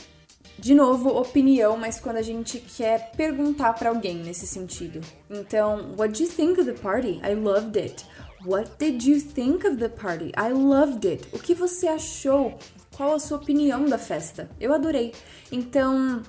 de 0.59 0.75
novo, 0.75 1.09
opinião, 1.09 1.77
mas 1.77 1.99
quando 1.99 2.17
a 2.17 2.21
gente 2.21 2.59
quer 2.59 3.11
perguntar 3.11 3.73
para 3.73 3.89
alguém 3.89 4.17
nesse 4.17 4.45
sentido. 4.45 4.99
Então, 5.29 5.95
what 5.97 6.13
do 6.13 6.23
you 6.23 6.29
think 6.29 6.59
of 6.59 6.71
the 6.71 6.77
party? 6.77 7.21
I 7.23 7.33
loved 7.33 7.79
it. 7.79 8.05
What 8.45 8.71
did 8.77 9.03
you 9.03 9.21
think 9.21 9.65
of 9.65 9.77
the 9.77 9.89
party? 9.89 10.31
I 10.37 10.51
loved 10.51 11.07
it. 11.07 11.27
O 11.33 11.39
que 11.39 11.53
você 11.53 11.87
achou? 11.87 12.57
Qual 12.95 13.13
a 13.13 13.19
sua 13.19 13.37
opinião 13.37 13.85
da 13.85 13.97
festa? 13.97 14.49
Eu 14.59 14.73
adorei. 14.73 15.13
Então, 15.49 16.21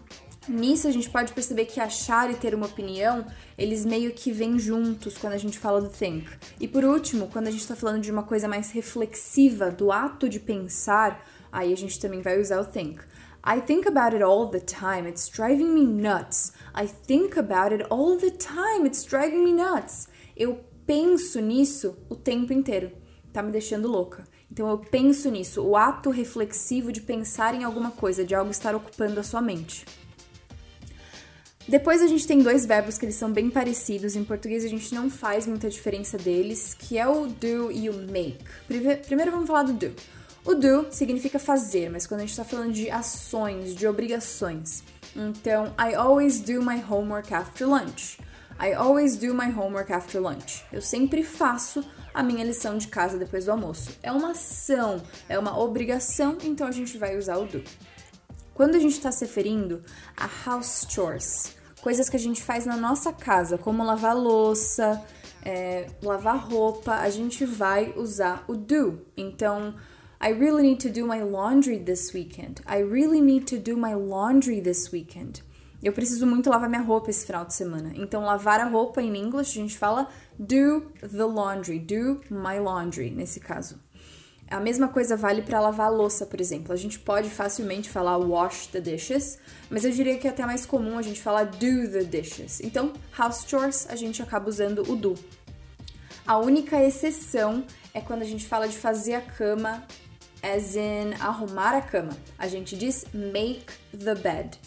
nisso 0.49 0.87
a 0.87 0.91
gente 0.91 1.11
pode 1.11 1.33
perceber 1.33 1.65
que 1.65 1.81
achar 1.81 2.31
e 2.31 2.35
ter 2.35 2.55
uma 2.55 2.67
opinião, 2.67 3.27
eles 3.59 3.85
meio 3.85 4.13
que 4.13 4.31
vêm 4.31 4.59
juntos 4.59 5.19
quando 5.19 5.33
a 5.33 5.39
gente 5.39 5.59
fala 5.59 5.81
do 5.81 5.89
think. 5.89 6.29
E 6.61 6.69
por 6.69 6.85
último, 6.85 7.29
quando 7.29 7.49
a 7.49 7.51
gente 7.51 7.63
está 7.63 7.75
falando 7.75 8.03
de 8.03 8.11
uma 8.11 8.23
coisa 8.23 8.47
mais 8.47 8.71
reflexiva, 8.71 9.71
do 9.71 9.91
ato 9.91 10.29
de 10.29 10.39
pensar, 10.39 11.27
aí 11.51 11.73
a 11.73 11.77
gente 11.77 11.99
também 11.99 12.23
vai 12.23 12.41
usar 12.41 12.61
o 12.61 12.65
think. 12.65 13.01
I 13.43 13.61
think 13.61 13.87
about 13.87 14.15
it 14.15 14.23
all 14.23 14.47
the 14.47 14.61
time. 14.61 15.09
It's 15.09 15.29
driving 15.29 15.75
me 15.75 15.87
nuts. 15.87 16.53
I 16.75 16.87
think 16.87 17.39
about 17.39 17.73
it 17.73 17.87
all 17.91 18.19
the 18.19 18.31
time. 18.31 18.87
It's 18.87 19.05
driving 19.05 19.43
me 19.43 19.53
nuts. 19.53 20.09
Eu 20.37 20.61
penso 20.87 21.41
nisso 21.41 21.97
o 22.09 22.17
tempo 22.17 22.53
inteiro. 22.53 22.93
Tá 23.33 23.43
me 23.43 23.51
deixando 23.51 23.89
louca. 23.89 24.25
Então 24.51 24.69
eu 24.69 24.79
penso 24.79 25.31
nisso, 25.31 25.63
o 25.63 25.77
ato 25.77 26.11
reflexivo 26.11 26.91
de 26.91 27.01
pensar 27.01 27.55
em 27.55 27.63
alguma 27.63 27.93
coisa, 27.93 28.25
de 28.25 28.35
algo 28.35 28.51
estar 28.51 28.75
ocupando 28.75 29.21
a 29.21 29.23
sua 29.23 29.41
mente. 29.41 29.87
Depois 31.69 32.03
a 32.03 32.09
gente 32.09 32.27
tem 32.27 32.43
dois 32.43 32.67
verbos 32.67 32.99
que 32.99 33.05
eles 33.05 33.15
são 33.15 33.33
bem 33.33 33.49
parecidos, 33.49 34.17
em 34.17 34.25
português 34.25 34.65
a 34.65 34.69
gente 34.69 34.93
não 34.93 35.09
faz 35.09 35.47
muita 35.47 35.71
diferença 35.71 36.19
deles, 36.19 36.75
que 36.75 36.99
é 36.99 37.07
o 37.07 37.29
do 37.29 37.71
e 37.71 37.89
o 37.89 37.95
make. 38.11 38.45
Primeiro 39.07 39.31
vamos 39.31 39.47
falar 39.47 39.63
do 39.63 39.73
do. 39.75 39.95
O 40.45 40.55
do 40.55 40.87
significa 40.91 41.39
fazer, 41.39 41.91
mas 41.91 42.07
quando 42.07 42.21
a 42.21 42.23
gente 42.23 42.31
está 42.31 42.45
falando 42.45 42.73
de 42.73 42.91
ações, 42.91 43.75
de 43.75 43.87
obrigações. 43.87 44.83
Então, 45.15 45.75
I 45.79 45.95
always 45.95 46.41
do 46.41 46.63
my 46.63 46.83
homework 46.83 47.33
after 47.35 47.69
lunch. 47.69 48.19
I 48.59 48.73
always 48.75 49.17
do 49.17 49.35
my 49.35 49.51
homework 49.51 49.93
after 49.93 50.21
lunch. 50.21 50.65
Eu 50.73 50.81
sempre 50.81 51.23
faço 51.23 51.85
a 52.13 52.23
minha 52.23 52.45
lição 52.45 52.79
de 52.79 52.89
casa 52.89 53.19
depois 53.19 53.45
do 53.45 53.53
almoço. 53.53 53.91
É 54.03 54.11
uma 54.13 54.33
ação, 54.33 55.03
é 55.29 55.39
uma 55.39 55.59
obrigação, 55.59 56.39
então 56.43 56.67
a 56.67 56.73
gente 56.73 56.97
vai 56.97 57.17
usar 57.17 57.37
o 57.39 57.47
do. 57.47 57.63
Quando 58.55 58.75
a 58.75 58.79
gente 58.79 58.93
está 58.93 59.11
se 59.11 59.25
referindo 59.25 59.83
a 60.17 60.29
house 60.45 60.87
chores, 60.89 61.57
coisas 61.81 62.09
que 62.09 62.17
a 62.17 62.21
gente 62.21 62.43
faz 62.43 62.67
na 62.67 62.77
nossa 62.77 63.13
casa, 63.13 63.57
como 63.57 63.85
lavar 63.85 64.17
louça, 64.17 65.03
é, 65.43 65.87
lavar 66.03 66.37
roupa, 66.37 66.95
a 66.95 67.09
gente 67.09 67.45
vai 67.45 67.95
usar 67.97 68.45
o 68.47 68.55
do. 68.55 69.07
Então, 69.17 69.75
I 70.23 70.33
really 70.33 70.63
need 70.63 70.81
to 70.81 70.91
do 70.91 71.07
my 71.07 71.23
laundry 71.23 71.79
this 71.79 72.13
weekend. 72.13 72.61
I 72.67 72.81
really 72.81 73.23
need 73.23 73.47
to 73.47 73.59
do 73.59 73.75
my 73.75 73.95
laundry 73.95 74.61
this 74.61 74.93
weekend. 74.93 75.43
Eu 75.83 75.95
preciso 75.95 76.27
muito 76.27 76.51
lavar 76.51 76.69
minha 76.69 76.83
roupa 76.83 77.09
esse 77.09 77.25
final 77.25 77.47
de 77.47 77.55
semana. 77.55 77.93
Então, 77.95 78.23
lavar 78.23 78.61
a 78.61 78.67
roupa 78.67 79.01
em 79.01 79.17
inglês 79.17 79.49
a 79.49 79.53
gente 79.53 79.79
fala 79.79 80.09
do 80.39 80.83
the 81.01 81.25
laundry, 81.25 81.79
do 81.79 82.21
my 82.29 82.61
laundry, 82.61 83.11
nesse 83.11 83.41
caso. 83.41 83.81
A 84.51 84.61
mesma 84.61 84.89
coisa 84.89 85.17
vale 85.17 85.41
para 85.41 85.59
lavar 85.59 85.87
a 85.87 85.91
louça, 85.91 86.27
por 86.27 86.39
exemplo. 86.39 86.75
A 86.75 86.77
gente 86.77 86.99
pode 86.99 87.31
facilmente 87.31 87.89
falar 87.89 88.19
wash 88.19 88.67
the 88.67 88.81
dishes, 88.81 89.39
mas 89.71 89.87
eu 89.87 89.91
diria 89.91 90.19
que 90.19 90.27
é 90.27 90.31
até 90.31 90.45
mais 90.45 90.67
comum 90.67 90.99
a 90.99 91.03
gente 91.03 91.23
falar 91.23 91.45
do 91.45 91.91
the 91.91 92.05
dishes. 92.05 92.61
Então, 92.61 92.93
house 93.17 93.47
chores, 93.49 93.87
a 93.89 93.97
gente 93.97 94.23
acaba 94.23 94.51
usando 94.51 94.83
o 94.83 94.95
do. 94.95 95.15
A 96.27 96.37
única 96.37 96.83
exceção 96.83 97.65
é 97.95 98.03
quando 98.03 98.21
a 98.21 98.27
gente 98.27 98.47
fala 98.47 98.69
de 98.69 98.77
fazer 98.77 99.15
a 99.15 99.21
cama, 99.23 99.83
as 100.43 100.77
in 100.77 101.15
arrumar 101.21 101.77
a 101.77 101.81
cama. 101.81 102.17
A 102.39 102.49
gente 102.49 102.77
diz 102.77 103.05
make 103.13 103.73
the 103.93 104.15
bed. 104.15 104.59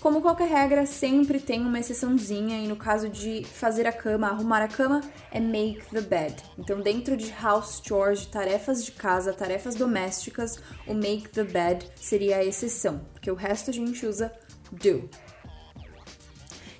Como 0.00 0.22
qualquer 0.22 0.48
regra, 0.48 0.86
sempre 0.86 1.38
tem 1.38 1.60
uma 1.60 1.78
exceçãozinha, 1.78 2.58
e 2.64 2.66
no 2.66 2.74
caso 2.74 3.06
de 3.10 3.44
fazer 3.44 3.86
a 3.86 3.92
cama, 3.92 4.28
arrumar 4.28 4.62
a 4.62 4.68
cama, 4.68 5.02
é 5.30 5.38
make 5.38 5.84
the 5.90 6.00
bed. 6.00 6.42
Então, 6.56 6.80
dentro 6.80 7.18
de 7.18 7.30
house 7.32 7.82
chores, 7.86 8.20
de 8.20 8.28
tarefas 8.28 8.82
de 8.82 8.92
casa, 8.92 9.30
tarefas 9.34 9.74
domésticas, 9.74 10.58
o 10.86 10.94
make 10.94 11.28
the 11.28 11.44
bed 11.44 11.86
seria 11.96 12.36
a 12.36 12.44
exceção, 12.44 13.04
porque 13.12 13.30
o 13.30 13.34
resto 13.34 13.68
a 13.68 13.74
gente 13.74 14.06
usa 14.06 14.32
do. 14.72 15.06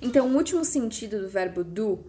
Então, 0.01 0.27
o 0.27 0.35
último 0.35 0.65
sentido 0.65 1.21
do 1.21 1.29
verbo 1.29 1.63
do, 1.63 2.03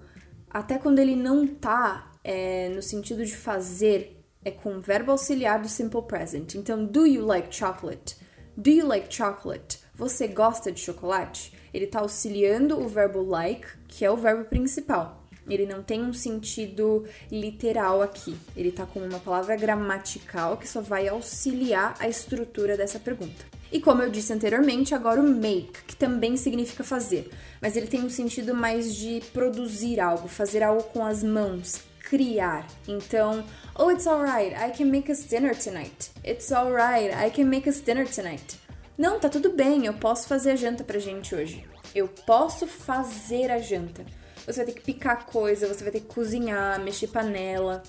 até 0.49 0.79
quando 0.79 0.99
ele 0.99 1.14
não 1.14 1.47
tá 1.47 2.11
é, 2.25 2.71
no 2.71 2.81
sentido 2.81 3.23
de 3.23 3.37
fazer, 3.37 4.22
é 4.45 4.51
com 4.51 4.77
o 4.77 4.81
verbo 4.81 5.13
auxiliar 5.13 5.61
do 5.61 5.69
simple 5.69 6.03
present. 6.03 6.55
Então, 6.55 6.85
do 6.85 7.07
you 7.07 7.25
like 7.25 7.55
chocolate? 7.55 8.17
Do 8.57 8.71
you 8.71 8.87
like 8.87 9.15
chocolate? 9.15 9.79
Você 9.95 10.27
gosta 10.27 10.73
de 10.73 10.81
chocolate? 10.81 11.53
Ele 11.73 11.85
está 11.85 12.01
auxiliando 12.01 12.79
o 12.79 12.89
verbo 12.89 13.23
like, 13.23 13.67
que 13.89 14.05
é 14.05 14.11
o 14.11 14.17
verbo 14.17 14.45
principal. 14.45 15.23
Ele 15.49 15.67
não 15.67 15.83
tem 15.83 16.03
um 16.03 16.13
sentido 16.13 17.05
literal 17.31 18.03
aqui. 18.03 18.37
Ele 18.57 18.69
está 18.69 18.87
com 18.87 19.01
uma 19.01 19.19
palavra 19.19 19.57
gramatical 19.57 20.57
que 20.57 20.69
só 20.69 20.81
vai 20.81 21.09
auxiliar 21.09 21.95
a 21.99 22.09
estrutura 22.09 22.77
dessa 22.77 22.99
pergunta. 22.99 23.45
E 23.73 23.81
como 23.81 24.03
eu 24.03 24.11
disse 24.11 24.33
anteriormente, 24.33 24.95
agora 24.95 25.21
o 25.21 25.27
make, 25.27 25.83
que 25.87 25.97
também 25.97 26.37
significa 26.37 26.85
fazer, 26.85 27.31
mas 27.61 27.75
ele 27.75 27.87
tem 27.87 28.03
um 28.05 28.11
sentido 28.11 28.55
mais 28.55 28.95
de 28.95 29.23
produzir 29.33 29.99
algo, 29.99 30.29
fazer 30.29 30.63
algo 30.63 30.83
com 30.85 31.05
as 31.07 31.23
mãos, 31.23 31.81
criar. 32.12 32.66
Então, 32.87 33.42
oh, 33.75 33.90
it's 33.90 34.07
alright, 34.07 34.54
I 34.54 34.71
can 34.71 34.90
make 34.90 35.11
us 35.11 35.25
dinner 35.25 35.54
tonight. 35.54 36.11
It's 36.23 36.52
alright, 36.52 37.11
I 37.11 37.31
can 37.31 37.47
make 37.47 37.66
us 37.66 37.81
dinner 37.81 38.07
tonight. 38.07 38.59
Não, 38.99 39.19
tá 39.19 39.31
tudo 39.31 39.50
bem, 39.50 39.87
eu 39.87 39.95
posso 39.95 40.28
fazer 40.28 40.50
a 40.50 40.57
janta 40.57 40.85
pra 40.85 40.99
gente 40.99 41.35
hoje. 41.35 41.64
Eu 41.95 42.09
posso 42.09 42.66
fazer 42.66 43.50
a 43.50 43.59
janta. 43.59 44.04
Você 44.47 44.62
vai 44.62 44.66
ter 44.66 44.73
que 44.73 44.83
picar 44.83 45.25
coisa, 45.25 45.66
você 45.66 45.83
vai 45.83 45.90
ter 45.90 46.00
que 46.00 46.14
cozinhar, 46.14 46.78
mexer 46.81 47.07
panela. 47.07 47.83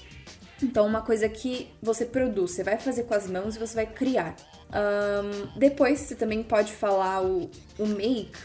Então, 0.62 0.86
uma 0.86 1.02
coisa 1.02 1.28
que 1.28 1.70
você 1.82 2.06
produz, 2.06 2.52
você 2.52 2.64
vai 2.64 2.78
fazer 2.78 3.04
com 3.04 3.14
as 3.14 3.28
mãos 3.28 3.58
e 3.58 3.60
você 3.60 3.76
vai 3.76 3.88
criar. 3.88 4.38
Um, 4.70 5.60
depois, 5.60 6.00
você 6.00 6.16
também 6.16 6.42
pode 6.42 6.72
falar 6.72 7.22
o, 7.22 7.50
o 7.78 7.86
make 7.86 8.38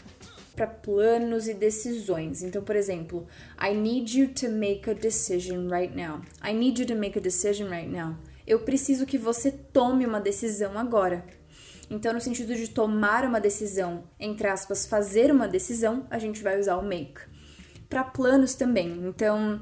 para 0.59 0.67
planos 0.67 1.47
e 1.47 1.53
decisões. 1.53 2.43
Então, 2.43 2.61
por 2.61 2.75
exemplo, 2.75 3.25
I 3.57 3.73
need 3.73 4.19
you 4.19 4.27
to 4.33 4.49
make 4.49 4.89
a 4.89 4.93
decision 4.93 5.69
right 5.69 5.95
now. 5.95 6.19
I 6.43 6.53
need 6.53 6.81
you 6.81 6.85
to 6.87 6.95
make 6.95 7.17
a 7.17 7.21
decision 7.21 7.69
right 7.69 7.89
now. 7.89 8.17
Eu 8.45 8.59
preciso 8.59 9.05
que 9.05 9.17
você 9.17 9.51
tome 9.51 10.05
uma 10.05 10.19
decisão 10.19 10.77
agora. 10.77 11.23
Então, 11.89 12.11
no 12.11 12.19
sentido 12.19 12.53
de 12.55 12.69
tomar 12.69 13.23
uma 13.23 13.39
decisão, 13.39 14.03
entre 14.19 14.47
aspas, 14.47 14.85
fazer 14.85 15.31
uma 15.31 15.47
decisão, 15.47 16.05
a 16.09 16.19
gente 16.19 16.43
vai 16.43 16.59
usar 16.59 16.75
o 16.75 16.83
make. 16.83 17.21
Para 17.87 18.03
planos 18.03 18.53
também. 18.53 18.89
Então, 19.07 19.61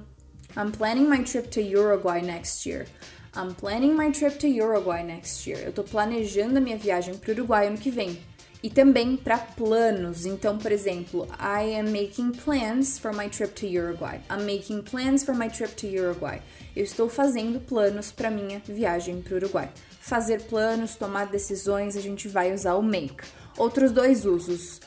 I'm 0.57 0.71
planning 0.71 1.07
my 1.07 1.23
trip 1.23 1.49
to 1.49 1.59
Uruguay 1.59 2.23
next 2.23 2.67
year. 2.67 2.87
I'm 3.35 3.53
planning 3.53 3.93
my 3.93 4.11
trip 4.11 4.39
to 4.39 4.47
Uruguay 4.47 5.03
next 5.03 5.47
year. 5.47 5.61
Eu 5.63 5.71
tô 5.71 5.83
planejando 5.83 6.57
a 6.57 6.61
minha 6.61 6.77
viagem 6.77 7.15
para 7.15 7.29
o 7.29 7.35
Uruguai 7.35 7.67
ano 7.67 7.77
que 7.77 7.91
vem. 7.91 8.17
E 8.63 8.69
também 8.69 9.15
para 9.15 9.37
planos. 9.37 10.25
Então, 10.25 10.57
por 10.57 10.71
exemplo, 10.71 11.27
I 11.39 11.75
am 11.75 11.91
making 11.91 12.31
plans 12.31 12.97
for 12.97 13.13
my 13.15 13.29
trip 13.29 13.53
to 13.53 13.67
Uruguay. 13.67 14.19
I'm 14.29 14.45
making 14.45 14.81
plans 14.81 15.23
for 15.23 15.35
my 15.35 15.47
trip 15.47 15.75
to 15.75 15.87
Uruguay. 15.87 16.41
Eu 16.75 16.83
estou 16.83 17.07
fazendo 17.07 17.59
planos 17.59 18.11
para 18.11 18.31
minha 18.31 18.59
viagem 18.65 19.21
para 19.21 19.33
o 19.33 19.37
Uruguai 19.37 19.71
fazer 20.07 20.43
planos, 20.43 20.95
tomar 20.95 21.27
decisões, 21.27 21.97
a 21.97 22.01
gente 22.01 22.29
vai 22.29 22.53
usar 22.53 22.75
o 22.75 22.81
make. 22.81 23.27
Outros 23.57 23.91
dois 23.91 24.25
usos. 24.25 24.79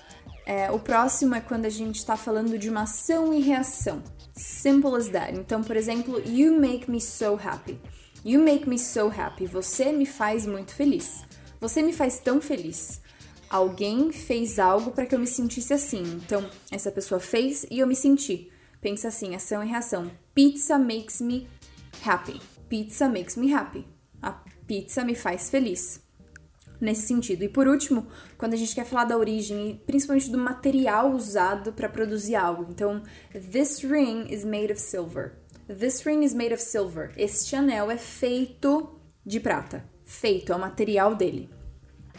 É, 0.47 0.71
o 0.71 0.79
próximo 0.79 1.35
é 1.35 1.41
quando 1.41 1.67
a 1.67 1.71
gente 1.71 1.97
está 1.97 2.17
falando 2.17 2.59
de 2.59 2.71
uma 2.71 2.83
ação 2.83 3.33
e 3.35 3.41
reação. 3.41 4.03
Simple 4.35 4.97
as 4.97 5.09
that. 5.11 5.39
Então, 5.39 5.63
por 5.63 5.77
exemplo, 5.77 6.23
you 6.27 6.59
make 6.59 6.91
me 6.91 7.01
so 7.01 7.35
happy. 7.35 7.79
You 8.25 8.41
make 8.41 8.67
me 8.67 8.79
so 8.79 9.09
happy. 9.09 9.47
Você 9.47 9.93
me 9.93 10.07
faz 10.07 10.47
muito 10.47 10.75
feliz. 10.75 11.23
Você 11.61 11.83
me 11.83 11.93
faz 11.93 12.19
tão 12.19 12.41
feliz. 12.41 13.03
Alguém 13.51 14.13
fez 14.13 14.61
algo 14.61 14.93
para 14.93 15.05
que 15.05 15.13
eu 15.13 15.19
me 15.19 15.27
sentisse 15.27 15.75
assim. 15.75 16.03
Então, 16.03 16.49
essa 16.71 16.93
pessoa 16.93 17.21
fez 17.21 17.67
e 17.69 17.81
eu 17.81 17.87
me 17.87 17.97
senti. 17.97 18.49
Pensa 18.81 19.09
assim, 19.09 19.35
ação 19.35 19.61
e 19.65 19.67
reação. 19.67 20.09
Pizza 20.33 20.79
makes 20.79 21.21
me 21.21 21.49
happy. 22.07 22.41
Pizza 22.69 23.09
makes 23.09 23.35
me 23.35 23.53
happy. 23.53 23.85
A 24.23 24.31
pizza 24.69 25.05
me 25.05 25.17
faz 25.17 25.51
feliz. 25.51 26.01
Nesse 26.81 27.09
sentido. 27.09 27.43
E 27.43 27.49
por 27.49 27.67
último, 27.67 28.07
quando 28.39 28.55
a 28.55 28.57
gente 28.57 28.73
quer 28.73 28.87
falar 28.87 29.05
da 29.05 29.19
origem 29.19 29.71
e 29.71 29.75
principalmente 29.75 30.31
do 30.31 30.39
material 30.39 31.11
usado 31.13 31.73
para 31.73 31.89
produzir 31.89 32.37
algo. 32.37 32.65
Então, 32.71 33.03
this 33.51 33.83
ring 33.83 34.33
is 34.33 34.45
made 34.45 34.73
of 34.73 34.81
silver. 34.81 35.33
This 35.67 36.07
ring 36.07 36.25
is 36.25 36.33
made 36.33 36.55
of 36.55 36.63
silver. 36.63 37.13
Este 37.17 37.57
anel 37.57 37.91
é 37.91 37.99
feito 37.99 38.97
de 39.27 39.41
prata. 39.41 39.85
Feito, 40.05 40.53
é 40.53 40.57
o 40.57 40.61
material 40.61 41.17
dele. 41.17 41.51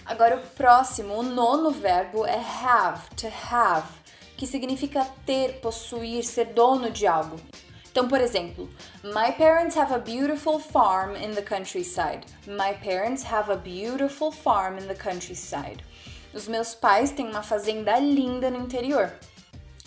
Agora 0.05 0.37
o 0.37 0.47
próximo, 0.55 1.13
o 1.15 1.23
nono 1.23 1.71
verbo 1.71 2.25
é 2.25 2.35
have, 2.63 3.01
to 3.15 3.27
have, 3.27 3.87
que 4.35 4.47
significa 4.47 5.05
ter, 5.25 5.59
possuir, 5.61 6.23
ser 6.23 6.53
dono 6.53 6.89
de 6.89 7.05
algo. 7.05 7.37
Então, 7.91 8.07
por 8.07 8.21
exemplo, 8.21 8.69
My 9.03 9.31
parents 9.33 9.75
have 9.75 9.93
a 9.93 9.99
beautiful 9.99 10.57
farm 10.57 11.15
in 11.15 11.33
the 11.35 11.41
countryside. 11.41 12.25
My 12.47 12.73
parents 12.73 13.23
have 13.23 13.51
a 13.51 13.57
beautiful 13.57 14.31
farm 14.31 14.77
in 14.77 14.87
the 14.87 14.95
countryside. 14.95 15.83
Os 16.33 16.47
meus 16.47 16.73
pais 16.73 17.11
têm 17.11 17.27
uma 17.27 17.43
fazenda 17.43 17.99
linda 17.99 18.49
no 18.49 18.57
interior. 18.63 19.11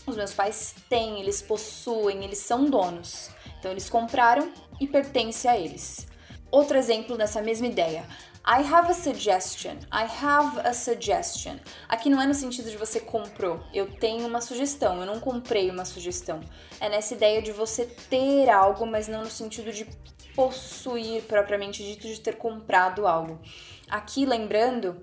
Os 0.07 0.17
meus 0.17 0.35
pais 0.35 0.75
têm, 0.91 1.21
eles 1.21 1.41
possuem, 1.41 2.23
eles 2.23 2.39
são 2.39 2.67
donos. 2.67 3.31
Então, 3.59 3.71
eles 3.71 3.89
compraram 3.89 4.53
e 4.79 4.87
pertence 4.87 5.49
a 5.49 5.59
eles. 5.59 6.07
Outro 6.51 6.77
exemplo 6.77 7.17
dessa 7.17 7.41
mesma 7.41 7.67
ideia. 7.67 8.05
I 8.47 8.61
have 8.61 8.91
a 8.91 8.95
suggestion. 8.95 9.79
I 9.91 10.05
have 10.05 10.61
a 10.69 10.75
suggestion. 10.75 11.59
Aqui 11.89 12.11
não 12.11 12.21
é 12.21 12.27
no 12.27 12.35
sentido 12.35 12.71
de 12.71 12.77
você 12.77 13.01
comprou. 13.01 13.65
Eu 13.73 13.97
tenho 13.97 14.27
uma 14.27 14.43
sugestão. 14.43 15.01
Eu 15.01 15.07
não 15.07 15.19
comprei 15.19 15.71
uma 15.71 15.87
sugestão. 15.87 16.41
É 16.79 16.91
nessa 16.91 17.15
ideia 17.15 17.41
de 17.41 17.53
você 17.53 17.87
ter 17.87 18.51
algo, 18.51 18.87
mas 18.87 19.09
não 19.09 19.23
no 19.23 19.31
sentido 19.31 19.73
de 19.73 19.87
possuir 20.35 21.23
propriamente 21.23 21.83
dito 21.83 22.07
de 22.07 22.21
ter 22.21 22.37
comprado 22.37 23.07
algo. 23.07 23.41
Aqui 23.89 24.27
lembrando, 24.27 25.01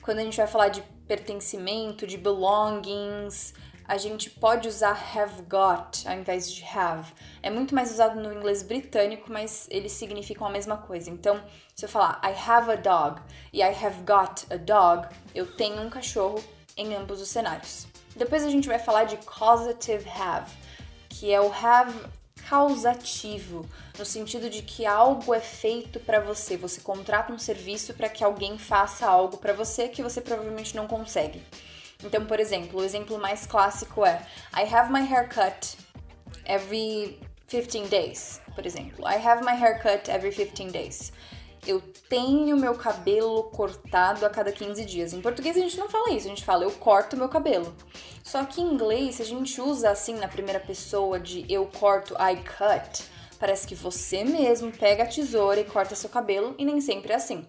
quando 0.00 0.18
a 0.20 0.22
gente 0.22 0.36
vai 0.36 0.46
falar 0.46 0.68
de 0.68 0.82
pertencimento, 1.08 2.06
de 2.06 2.16
belongings, 2.16 3.54
a 3.86 3.96
gente 3.96 4.30
pode 4.30 4.68
usar 4.68 4.92
have 5.16 5.42
got 5.42 6.06
ao 6.06 6.14
invés 6.14 6.50
de 6.50 6.64
have. 6.64 7.12
É 7.42 7.50
muito 7.50 7.74
mais 7.74 7.90
usado 7.90 8.20
no 8.20 8.32
inglês 8.32 8.62
britânico, 8.62 9.30
mas 9.30 9.66
eles 9.70 9.92
significam 9.92 10.46
a 10.46 10.50
mesma 10.50 10.76
coisa. 10.76 11.10
Então, 11.10 11.42
se 11.74 11.84
eu 11.84 11.88
falar 11.88 12.20
I 12.24 12.34
have 12.48 12.70
a 12.70 12.76
dog 12.76 13.20
e 13.52 13.58
I 13.60 13.74
have 13.84 14.02
got 14.02 14.44
a 14.52 14.56
dog, 14.56 15.08
eu 15.34 15.46
tenho 15.56 15.82
um 15.82 15.90
cachorro 15.90 16.42
em 16.76 16.94
ambos 16.94 17.20
os 17.20 17.28
cenários. 17.28 17.86
Depois 18.14 18.44
a 18.44 18.50
gente 18.50 18.68
vai 18.68 18.78
falar 18.78 19.04
de 19.04 19.16
causative 19.18 20.08
have, 20.08 20.50
que 21.08 21.32
é 21.32 21.40
o 21.40 21.52
have 21.52 21.98
causativo, 22.48 23.66
no 23.98 24.04
sentido 24.04 24.50
de 24.50 24.62
que 24.62 24.84
algo 24.84 25.32
é 25.32 25.40
feito 25.40 26.00
para 26.00 26.20
você. 26.20 26.56
Você 26.56 26.80
contrata 26.80 27.32
um 27.32 27.38
serviço 27.38 27.94
para 27.94 28.08
que 28.08 28.22
alguém 28.22 28.58
faça 28.58 29.06
algo 29.06 29.38
para 29.38 29.52
você 29.52 29.88
que 29.88 30.02
você 30.02 30.20
provavelmente 30.20 30.76
não 30.76 30.86
consegue. 30.86 31.42
Então, 32.04 32.24
por 32.26 32.40
exemplo, 32.40 32.80
o 32.80 32.84
exemplo 32.84 33.18
mais 33.18 33.46
clássico 33.46 34.04
é 34.04 34.26
I 34.54 34.62
have 34.72 34.92
my 34.92 35.00
hair 35.00 35.28
cut 35.28 35.76
every 36.46 37.18
15 37.48 37.88
days, 37.88 38.40
por 38.54 38.66
exemplo. 38.66 39.06
I 39.06 39.16
have 39.24 39.44
my 39.44 39.52
hair 39.52 39.80
cut 39.82 40.10
every 40.10 40.32
15 40.32 40.70
days. 40.70 41.12
Eu 41.66 41.80
tenho 42.08 42.56
meu 42.56 42.74
cabelo 42.74 43.44
cortado 43.44 44.26
a 44.26 44.30
cada 44.30 44.50
15 44.50 44.84
dias. 44.84 45.12
Em 45.12 45.20
português 45.20 45.56
a 45.56 45.60
gente 45.60 45.78
não 45.78 45.88
fala 45.88 46.10
isso, 46.10 46.26
a 46.26 46.30
gente 46.30 46.44
fala 46.44 46.64
eu 46.64 46.72
corto 46.72 47.16
meu 47.16 47.28
cabelo. 47.28 47.72
Só 48.24 48.44
que 48.44 48.60
em 48.60 48.72
inglês, 48.72 49.16
se 49.16 49.22
a 49.22 49.24
gente 49.24 49.60
usa 49.60 49.90
assim 49.90 50.14
na 50.14 50.26
primeira 50.26 50.58
pessoa 50.58 51.20
de 51.20 51.46
eu 51.48 51.66
corto, 51.66 52.14
I 52.14 52.36
cut, 52.36 53.04
parece 53.38 53.66
que 53.66 53.74
você 53.74 54.24
mesmo 54.24 54.72
pega 54.72 55.04
a 55.04 55.06
tesoura 55.06 55.60
e 55.60 55.64
corta 55.64 55.94
seu 55.94 56.10
cabelo 56.10 56.54
e 56.58 56.64
nem 56.64 56.80
sempre 56.80 57.12
é 57.12 57.16
assim. 57.16 57.46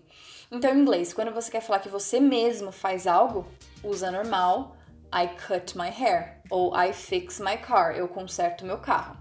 Então, 0.53 0.71
em 0.71 0.81
inglês, 0.81 1.11
quando 1.11 1.33
você 1.33 1.49
quer 1.49 1.61
falar 1.61 1.79
que 1.79 1.89
você 1.89 2.19
mesmo 2.19 2.71
faz 2.71 3.07
algo, 3.07 3.47
usa 3.83 4.11
normal 4.11 4.77
I 5.11 5.27
cut 5.47 5.75
my 5.75 5.89
hair 5.89 6.43
ou 6.47 6.71
I 6.79 6.93
fix 6.93 7.39
my 7.39 7.57
car, 7.57 7.95
eu 7.97 8.07
conserto 8.07 8.63
meu 8.63 8.77
carro. 8.77 9.17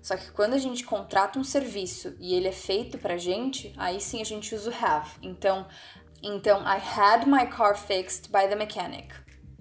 Só 0.00 0.16
que 0.16 0.30
quando 0.30 0.54
a 0.54 0.58
gente 0.58 0.82
contrata 0.82 1.38
um 1.38 1.44
serviço 1.44 2.16
e 2.18 2.34
ele 2.34 2.48
é 2.48 2.52
feito 2.52 2.96
pra 2.96 3.18
gente, 3.18 3.74
aí 3.76 4.00
sim 4.00 4.22
a 4.22 4.24
gente 4.24 4.54
usa 4.54 4.70
o 4.70 4.74
have. 4.74 5.10
Então, 5.20 5.66
então 6.22 6.62
I 6.62 6.80
had 6.80 7.26
my 7.26 7.46
car 7.46 7.76
fixed 7.76 8.32
by 8.32 8.48
the 8.48 8.56
mechanic. 8.56 9.12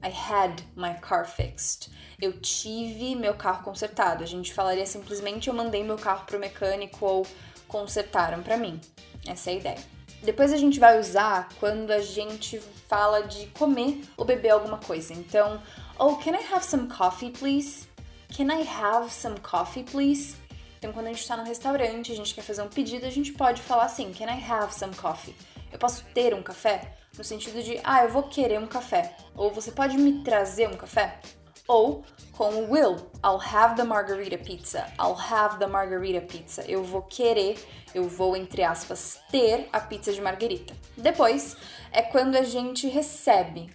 I 0.01 0.11
had 0.11 0.61
my 0.77 0.93
car 1.01 1.27
fixed. 1.27 1.91
Eu 2.21 2.39
tive 2.39 3.15
meu 3.17 3.33
carro 3.33 3.65
consertado. 3.65 4.23
A 4.23 4.27
gente 4.27 4.53
falaria 4.53 4.85
simplesmente 4.85 5.49
eu 5.49 5.53
mandei 5.53 5.83
meu 5.83 5.97
carro 5.97 6.25
pro 6.25 6.39
mecânico 6.39 7.05
ou 7.05 7.27
consertaram 7.67 8.41
para 8.41 8.55
mim. 8.55 8.79
Essa 9.27 9.51
é 9.51 9.53
a 9.53 9.57
ideia. 9.57 10.00
Depois 10.23 10.53
a 10.53 10.57
gente 10.57 10.79
vai 10.79 10.99
usar 10.99 11.49
quando 11.59 11.91
a 11.91 11.99
gente 11.99 12.59
fala 12.87 13.21
de 13.23 13.47
comer 13.47 14.01
ou 14.15 14.23
beber 14.23 14.49
alguma 14.49 14.77
coisa. 14.77 15.13
Então, 15.13 15.61
oh, 15.97 16.15
can 16.17 16.31
I 16.31 16.53
have 16.53 16.63
some 16.63 16.87
coffee, 16.87 17.31
please? 17.31 17.87
Can 18.35 18.45
I 18.53 18.61
have 18.61 19.11
some 19.11 19.39
coffee, 19.39 19.83
please? 19.83 20.35
Então, 20.77 20.93
quando 20.93 21.07
a 21.07 21.09
gente 21.09 21.21
está 21.21 21.35
no 21.35 21.43
restaurante, 21.43 22.11
a 22.11 22.15
gente 22.15 22.33
quer 22.33 22.41
fazer 22.41 22.61
um 22.61 22.67
pedido, 22.67 23.05
a 23.05 23.09
gente 23.09 23.33
pode 23.33 23.61
falar 23.61 23.85
assim: 23.85 24.13
Can 24.13 24.25
I 24.25 24.43
have 24.47 24.73
some 24.73 24.95
coffee? 24.95 25.35
Eu 25.71 25.79
posso 25.79 26.03
ter 26.13 26.33
um 26.33 26.43
café? 26.43 26.97
No 27.17 27.23
sentido 27.23 27.61
de, 27.61 27.79
ah, 27.83 28.03
eu 28.03 28.09
vou 28.09 28.23
querer 28.23 28.59
um 28.59 28.67
café. 28.67 29.15
Ou 29.35 29.51
você 29.51 29.71
pode 29.71 29.97
me 29.97 30.23
trazer 30.23 30.67
um 30.67 30.77
café? 30.77 31.19
Ou 31.67 32.03
com 32.33 32.69
will, 32.69 33.11
I'll 33.23 33.39
have 33.39 33.75
the 33.75 33.83
margarita 33.83 34.37
pizza. 34.37 34.85
I'll 34.99 35.15
have 35.15 35.59
the 35.59 35.67
margarita 35.67 36.21
pizza. 36.21 36.63
Eu 36.67 36.83
vou 36.83 37.03
querer, 37.03 37.57
eu 37.93 38.07
vou, 38.07 38.35
entre 38.35 38.63
aspas, 38.63 39.19
ter 39.29 39.69
a 39.71 39.79
pizza 39.79 40.11
de 40.11 40.21
margarita. 40.21 40.73
Depois 40.97 41.55
é 41.91 42.01
quando 42.01 42.35
a 42.35 42.43
gente 42.43 42.87
recebe. 42.87 43.69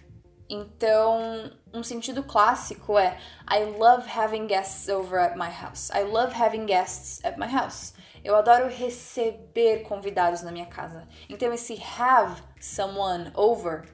Então, 0.49 1.51
um 1.73 1.83
sentido 1.83 2.23
clássico 2.23 2.97
é 2.97 3.17
I 3.49 3.65
love 3.77 4.07
having 4.09 4.47
guests 4.47 4.87
over 4.89 5.19
at 5.19 5.35
my 5.35 5.49
house. 5.49 5.89
I 5.89 6.03
love 6.03 6.33
having 6.33 6.65
guests 6.65 7.23
at 7.23 7.37
my 7.37 7.47
house. 7.47 7.93
Eu 8.23 8.35
adoro 8.35 8.67
receber 8.67 9.83
convidados 9.83 10.41
na 10.41 10.51
minha 10.51 10.65
casa. 10.65 11.07
Então, 11.29 11.53
esse 11.53 11.81
have 11.99 12.41
someone 12.59 13.31
over, 13.35 13.87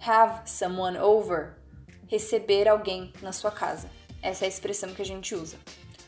have 0.00 0.42
someone 0.44 0.98
over 0.98 1.59
receber 2.10 2.68
alguém 2.68 3.12
na 3.22 3.32
sua 3.32 3.50
casa. 3.50 3.88
Essa 4.22 4.44
é 4.44 4.46
a 4.46 4.48
expressão 4.48 4.92
que 4.92 5.00
a 5.00 5.04
gente 5.04 5.34
usa. 5.34 5.56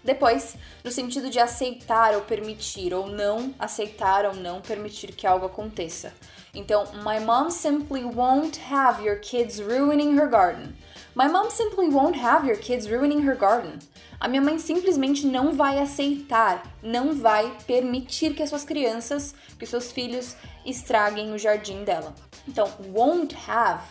Depois, 0.05 0.57
no 0.83 0.91
sentido 0.91 1.31
de 1.31 1.39
aceitar 1.39 2.15
ou 2.15 2.23
permitir, 2.23 2.93
ou 2.93 3.07
não 3.07 3.55
aceitar 3.57 4.27
ou 4.27 4.35
não 4.35 4.61
permitir 4.61 5.13
que 5.13 5.27
algo 5.27 5.47
aconteça. 5.47 6.13
Então, 6.53 6.85
my 7.05 7.25
mom 7.25 7.51
simply 7.51 8.05
won't 8.05 8.61
have 8.69 9.03
your 9.03 9.21
kids 9.21 9.61
ruining 9.61 10.19
her 10.19 10.29
garden. 10.29 10.75
My 11.15 11.29
mom 11.29 11.51
simply 11.51 11.89
won't 11.89 12.19
have 12.19 12.47
your 12.47 12.59
kids 12.59 12.91
ruining 12.91 13.27
her 13.27 13.37
garden. 13.37 13.79
A 14.19 14.29
minha 14.29 14.43
mãe 14.43 14.59
simplesmente 14.59 15.27
não 15.27 15.53
vai 15.53 15.79
aceitar, 15.79 16.63
não 16.83 17.15
vai 17.15 17.57
permitir 17.67 18.35
que 18.35 18.43
as 18.43 18.51
suas 18.51 18.65
crianças, 18.65 19.35
que 19.57 19.65
os 19.65 19.71
seus 19.71 19.93
filhos 19.93 20.37
estraguem 20.67 21.33
o 21.33 21.39
jardim 21.39 21.85
dela. 21.85 22.15
Então, 22.47 22.69
won't 22.93 23.37
have 23.49 23.83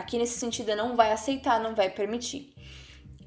Aqui 0.00 0.16
nesse 0.16 0.38
sentido 0.38 0.74
não 0.74 0.96
vai 0.96 1.12
aceitar, 1.12 1.60
não 1.60 1.74
vai 1.74 1.90
permitir. 1.90 2.54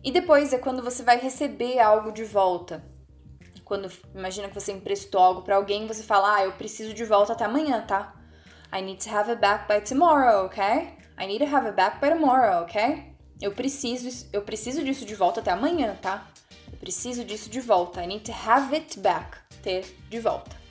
E 0.04 0.12
depois 0.12 0.52
é 0.52 0.58
quando 0.58 0.82
você 0.82 1.04
vai 1.04 1.20
receber 1.20 1.80
algo 1.80 2.12
de 2.12 2.24
volta. 2.24 2.84
Quando 3.64 3.92
imagina 4.14 4.48
que 4.50 4.56
você 4.56 4.72
emprestou 4.72 5.22
algo 5.22 5.44
para 5.44 5.56
alguém, 5.56 5.86
você 5.86 6.02
fala: 6.02 6.36
"Ah, 6.36 6.44
eu 6.44 6.54
preciso 6.54 6.92
de 6.92 7.06
volta 7.06 7.34
até 7.34 7.46
amanhã, 7.46 7.86
tá? 7.86 8.16
I 8.74 8.82
need 8.82 9.04
to 9.04 9.16
have 9.16 9.30
it 9.30 9.40
back 9.40 9.68
by 9.72 9.82
tomorrow, 9.82 10.48
okay? 10.48 10.98
I 11.16 11.28
need 11.28 11.46
to 11.46 11.56
have 11.56 11.68
it 11.68 11.76
back 11.76 12.02
by 12.02 12.10
tomorrow, 12.10 12.64
okay? 12.64 13.16
Eu 13.40 13.52
preciso, 13.52 14.28
eu 14.34 14.42
preciso 14.42 14.84
disso 14.84 15.06
de 15.06 15.14
volta 15.14 15.42
até 15.42 15.52
amanhã, 15.52 15.96
tá? 16.02 16.28
Eu 16.72 16.80
preciso 16.80 17.24
disso 17.24 17.52
de 17.52 17.62
volta. 17.62 18.04
I 18.04 18.08
need 18.08 18.24
to 18.24 18.32
have 18.32 18.74
it 18.74 19.00
back, 19.00 19.38
ter 19.62 19.86
de 20.10 20.20
volta. 20.20 20.63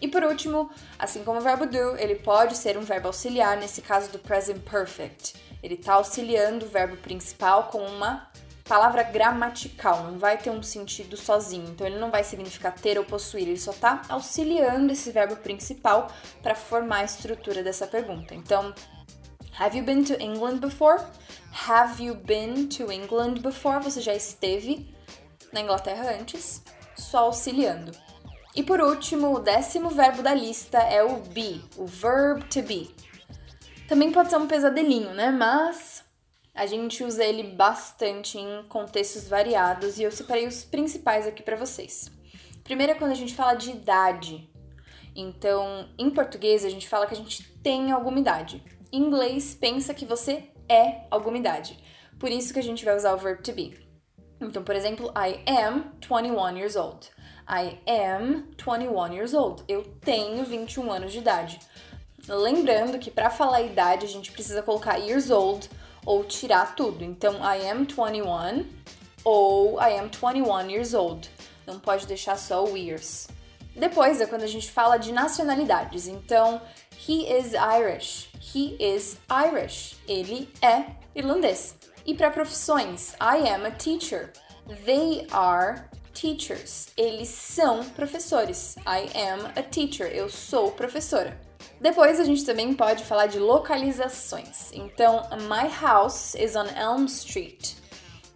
E 0.00 0.08
por 0.08 0.22
último, 0.22 0.70
assim 0.98 1.24
como 1.24 1.40
o 1.40 1.42
verbo 1.42 1.66
do, 1.66 1.96
ele 1.96 2.16
pode 2.16 2.56
ser 2.56 2.76
um 2.76 2.82
verbo 2.82 3.08
auxiliar, 3.08 3.56
nesse 3.56 3.80
caso 3.80 4.10
do 4.10 4.18
present 4.18 4.58
perfect. 4.60 5.34
Ele 5.62 5.74
está 5.74 5.94
auxiliando 5.94 6.66
o 6.66 6.68
verbo 6.68 6.96
principal 6.96 7.64
com 7.64 7.78
uma 7.78 8.30
palavra 8.68 9.02
gramatical, 9.04 10.04
não 10.04 10.18
vai 10.18 10.36
ter 10.36 10.50
um 10.50 10.62
sentido 10.62 11.16
sozinho. 11.16 11.68
Então 11.70 11.86
ele 11.86 11.98
não 11.98 12.10
vai 12.10 12.24
significar 12.24 12.74
ter 12.74 12.98
ou 12.98 13.04
possuir, 13.04 13.48
ele 13.48 13.58
só 13.58 13.70
está 13.70 14.02
auxiliando 14.08 14.92
esse 14.92 15.10
verbo 15.10 15.36
principal 15.36 16.08
para 16.42 16.54
formar 16.54 16.98
a 16.98 17.04
estrutura 17.04 17.62
dessa 17.62 17.86
pergunta. 17.86 18.34
Então, 18.34 18.74
have 19.58 19.76
you 19.76 19.84
been 19.84 20.04
to 20.04 20.14
England 20.20 20.58
before? 20.58 21.02
Have 21.68 22.02
you 22.02 22.14
been 22.14 22.68
to 22.68 22.92
England 22.92 23.40
before? 23.40 23.82
Você 23.82 24.00
já 24.00 24.14
esteve 24.14 24.94
na 25.52 25.60
Inglaterra 25.60 26.10
antes? 26.20 26.62
Só 26.96 27.18
auxiliando. 27.20 27.92
E 28.56 28.62
por 28.62 28.80
último, 28.80 29.34
o 29.34 29.38
décimo 29.38 29.90
verbo 29.90 30.22
da 30.22 30.32
lista 30.32 30.78
é 30.78 31.04
o 31.04 31.18
be, 31.18 31.62
o 31.76 31.84
verb 31.84 32.42
to 32.48 32.62
be. 32.62 32.90
Também 33.86 34.10
pode 34.10 34.30
ser 34.30 34.38
um 34.38 34.46
pesadelinho, 34.46 35.12
né? 35.12 35.30
Mas 35.30 36.02
a 36.54 36.64
gente 36.64 37.04
usa 37.04 37.22
ele 37.22 37.42
bastante 37.42 38.38
em 38.38 38.64
contextos 38.66 39.28
variados 39.28 39.98
e 39.98 40.04
eu 40.04 40.10
separei 40.10 40.46
os 40.46 40.64
principais 40.64 41.26
aqui 41.26 41.42
para 41.42 41.54
vocês. 41.54 42.10
Primeiro 42.64 42.92
é 42.92 42.94
quando 42.94 43.10
a 43.10 43.16
gente 43.16 43.34
fala 43.34 43.52
de 43.52 43.70
idade. 43.70 44.50
Então, 45.14 45.86
em 45.98 46.08
português, 46.08 46.64
a 46.64 46.70
gente 46.70 46.88
fala 46.88 47.06
que 47.06 47.12
a 47.12 47.16
gente 47.16 47.42
tem 47.58 47.92
alguma 47.92 48.18
idade. 48.18 48.64
Em 48.90 49.02
inglês, 49.02 49.54
pensa 49.54 49.92
que 49.92 50.06
você 50.06 50.48
é 50.66 51.04
alguma 51.10 51.36
idade. 51.36 51.78
Por 52.18 52.30
isso 52.30 52.54
que 52.54 52.58
a 52.58 52.62
gente 52.62 52.86
vai 52.86 52.96
usar 52.96 53.12
o 53.12 53.18
verb 53.18 53.42
to 53.42 53.52
be. 53.52 53.78
Então, 54.40 54.64
por 54.64 54.74
exemplo, 54.74 55.12
I 55.14 55.42
am 55.46 55.92
21 56.00 56.56
years 56.56 56.74
old. 56.74 57.10
I 57.48 57.78
am 57.86 58.44
21 58.56 59.12
years 59.12 59.32
old. 59.32 59.62
Eu 59.68 59.84
tenho 60.00 60.44
21 60.44 60.90
anos 60.90 61.12
de 61.12 61.18
idade. 61.18 61.60
Lembrando 62.28 62.98
que 62.98 63.10
para 63.10 63.30
falar 63.30 63.62
idade 63.62 64.04
a 64.04 64.08
gente 64.08 64.32
precisa 64.32 64.62
colocar 64.62 64.96
years 64.96 65.30
old 65.30 65.70
ou 66.04 66.24
tirar 66.24 66.74
tudo. 66.74 67.04
Então, 67.04 67.34
I 67.34 67.68
am 67.70 67.84
21 67.84 68.66
ou 69.24 69.80
I 69.80 69.96
am 69.98 70.08
21 70.08 70.70
years 70.70 70.92
old. 70.92 71.30
Não 71.66 71.78
pode 71.78 72.06
deixar 72.06 72.36
só 72.36 72.64
o 72.64 72.76
years. 72.76 73.28
Depois 73.76 74.20
é 74.20 74.26
quando 74.26 74.42
a 74.42 74.48
gente 74.48 74.70
fala 74.70 74.96
de 74.96 75.12
nacionalidades. 75.12 76.08
Então, 76.08 76.60
he 77.06 77.30
is 77.32 77.52
Irish. 77.52 78.28
He 78.40 78.76
is 78.80 79.18
Irish. 79.30 79.96
Ele 80.08 80.48
é 80.60 80.86
irlandês. 81.14 81.76
E 82.04 82.14
para 82.14 82.30
profissões, 82.30 83.14
I 83.20 83.48
am 83.48 83.66
a 83.66 83.70
teacher. 83.70 84.32
They 84.84 85.26
are 85.30 85.88
teachers. 86.16 86.88
Eles 86.96 87.28
são 87.28 87.84
professores. 87.90 88.76
I 88.86 89.10
am 89.14 89.52
a 89.54 89.62
teacher. 89.62 90.06
Eu 90.06 90.30
sou 90.30 90.72
professora. 90.72 91.38
Depois 91.78 92.18
a 92.18 92.24
gente 92.24 92.44
também 92.44 92.72
pode 92.72 93.04
falar 93.04 93.26
de 93.26 93.38
localizações. 93.38 94.72
Então, 94.72 95.22
my 95.42 95.70
house 95.78 96.34
is 96.34 96.56
on 96.56 96.66
Elm 96.74 97.04
Street. 97.04 97.74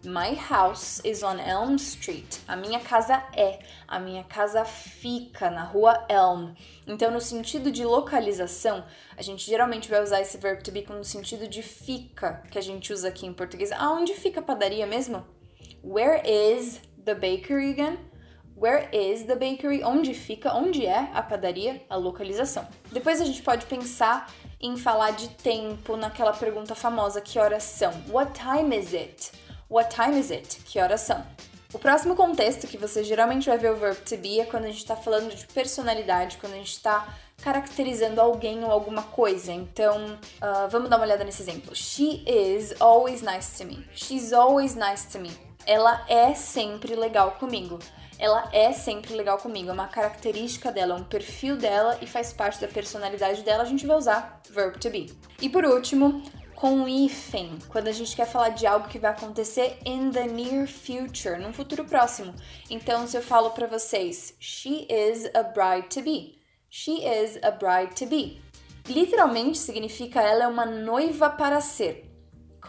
My 0.05 0.35
house 0.35 1.01
is 1.05 1.23
on 1.23 1.39
Elm 1.39 1.77
Street. 1.77 2.39
A 2.47 2.55
minha 2.55 2.81
casa 2.81 3.23
é, 3.35 3.61
a 3.89 3.99
minha 3.99 4.25
casa 4.25 4.63
fica 4.65 5.51
na 5.51 5.65
rua 5.65 6.07
Elm. 6.09 6.53
Então, 6.87 7.11
no 7.11 7.21
sentido 7.21 7.73
de 7.73 7.85
localização, 7.85 8.85
a 9.17 9.23
gente 9.23 9.47
geralmente 9.47 9.89
vai 9.89 10.03
usar 10.03 10.21
esse 10.21 10.37
verbo 10.37 10.63
to 10.63 10.71
be 10.71 10.87
no 10.91 11.05
sentido 11.05 11.49
de 11.49 11.63
fica, 11.63 12.43
que 12.51 12.59
a 12.59 12.63
gente 12.63 12.93
usa 12.93 13.09
aqui 13.09 13.27
em 13.27 13.33
português. 13.33 13.73
Aonde 13.73 14.15
fica 14.15 14.41
a 14.41 14.43
padaria 14.43 14.87
mesmo? 14.87 15.25
Where 15.83 16.21
is 16.27 16.83
the 17.11 17.21
bakery 17.21 17.71
again? 17.71 17.99
Where 18.55 18.89
is 18.93 19.25
the 19.25 19.37
bakery? 19.37 19.83
Onde 19.83 20.15
fica? 20.15 20.55
Onde 20.55 20.87
é 20.87 21.11
a 21.15 21.23
padaria? 21.23 21.83
A 21.89 21.97
localização. 21.97 22.67
Depois 22.93 23.21
a 23.21 23.25
gente 23.25 23.43
pode 23.43 23.67
pensar 23.67 24.31
em 24.61 24.77
falar 24.77 25.13
de 25.13 25.29
tempo 25.31 25.97
naquela 25.97 26.33
pergunta 26.33 26.75
famosa: 26.75 27.21
que 27.21 27.39
horas 27.39 27.65
são? 27.65 27.93
What 28.09 28.33
time 28.39 28.77
is 28.77 28.93
it? 28.93 29.33
What 29.69 29.95
time 29.95 30.19
is 30.19 30.31
it? 30.31 30.61
Que 30.65 30.79
horas 30.79 31.01
são? 31.01 31.25
O 31.73 31.79
próximo 31.79 32.15
contexto 32.15 32.67
que 32.67 32.77
você 32.77 33.03
geralmente 33.03 33.49
vai 33.49 33.57
ver 33.57 33.71
o 33.71 33.77
verbo 33.77 34.01
to 34.03 34.17
be 34.17 34.41
é 34.41 34.45
quando 34.45 34.65
a 34.65 34.69
gente 34.69 34.79
está 34.79 34.97
falando 34.97 35.35
de 35.35 35.47
personalidade, 35.47 36.37
quando 36.39 36.55
a 36.55 36.57
gente 36.57 36.73
está 36.73 37.17
caracterizando 37.43 38.21
alguém 38.21 38.63
ou 38.65 38.71
alguma 38.71 39.05
coisa. 39.05 39.53
Então, 39.53 40.19
uh, 40.43 40.69
vamos 40.69 40.91
dar 40.91 40.97
uma 40.97 41.07
olhada 41.07 41.25
nesse 41.25 41.43
exemplo. 41.43 41.75
She 41.75 42.25
is 42.27 42.75
always 42.81 43.23
nice 43.23 43.57
to 43.57 43.65
me. 43.65 43.87
She's 43.95 44.33
always 44.33 44.75
nice 44.75 45.09
to 45.13 45.21
me. 45.21 45.50
Ela 45.71 46.05
é 46.09 46.35
sempre 46.35 46.97
legal 46.97 47.37
comigo. 47.39 47.79
Ela 48.19 48.49
é 48.53 48.73
sempre 48.73 49.15
legal 49.15 49.39
comigo. 49.39 49.71
É 49.71 49.73
uma 49.73 49.87
característica 49.87 50.73
dela, 50.73 50.95
é 50.95 50.97
um 50.97 51.05
perfil 51.05 51.57
dela 51.57 51.97
e 52.03 52.09
faz 52.09 52.33
parte 52.33 52.61
da 52.61 52.67
personalidade 52.67 53.45
dela. 53.45 53.63
A 53.63 53.67
gente 53.67 53.87
vai 53.87 53.97
usar 53.97 54.43
verb 54.51 54.81
to 54.81 54.91
be. 54.91 55.15
E 55.41 55.49
por 55.49 55.65
último, 55.65 56.25
com 56.57 56.89
hífen, 56.89 57.57
quando 57.69 57.87
a 57.87 57.93
gente 57.93 58.17
quer 58.17 58.27
falar 58.27 58.49
de 58.49 58.67
algo 58.67 58.89
que 58.89 58.99
vai 58.99 59.13
acontecer 59.13 59.79
in 59.87 60.11
the 60.11 60.27
near 60.27 60.67
future, 60.67 61.39
num 61.39 61.53
futuro 61.53 61.85
próximo. 61.85 62.35
Então, 62.69 63.07
se 63.07 63.17
eu 63.17 63.23
falo 63.23 63.51
para 63.51 63.69
vocês, 63.69 64.35
she 64.41 64.89
is 64.91 65.31
a 65.37 65.45
bride 65.45 65.87
to 65.89 66.03
be. 66.03 66.41
She 66.69 67.07
is 67.07 67.39
a 67.45 67.53
bride 67.53 67.95
to 67.95 68.07
be. 68.07 68.43
Literalmente 68.89 69.59
significa 69.59 70.21
ela 70.21 70.47
é 70.47 70.49
uma 70.49 70.67
noiva 70.67 71.31
para 71.31 71.61
ser. 71.61 72.10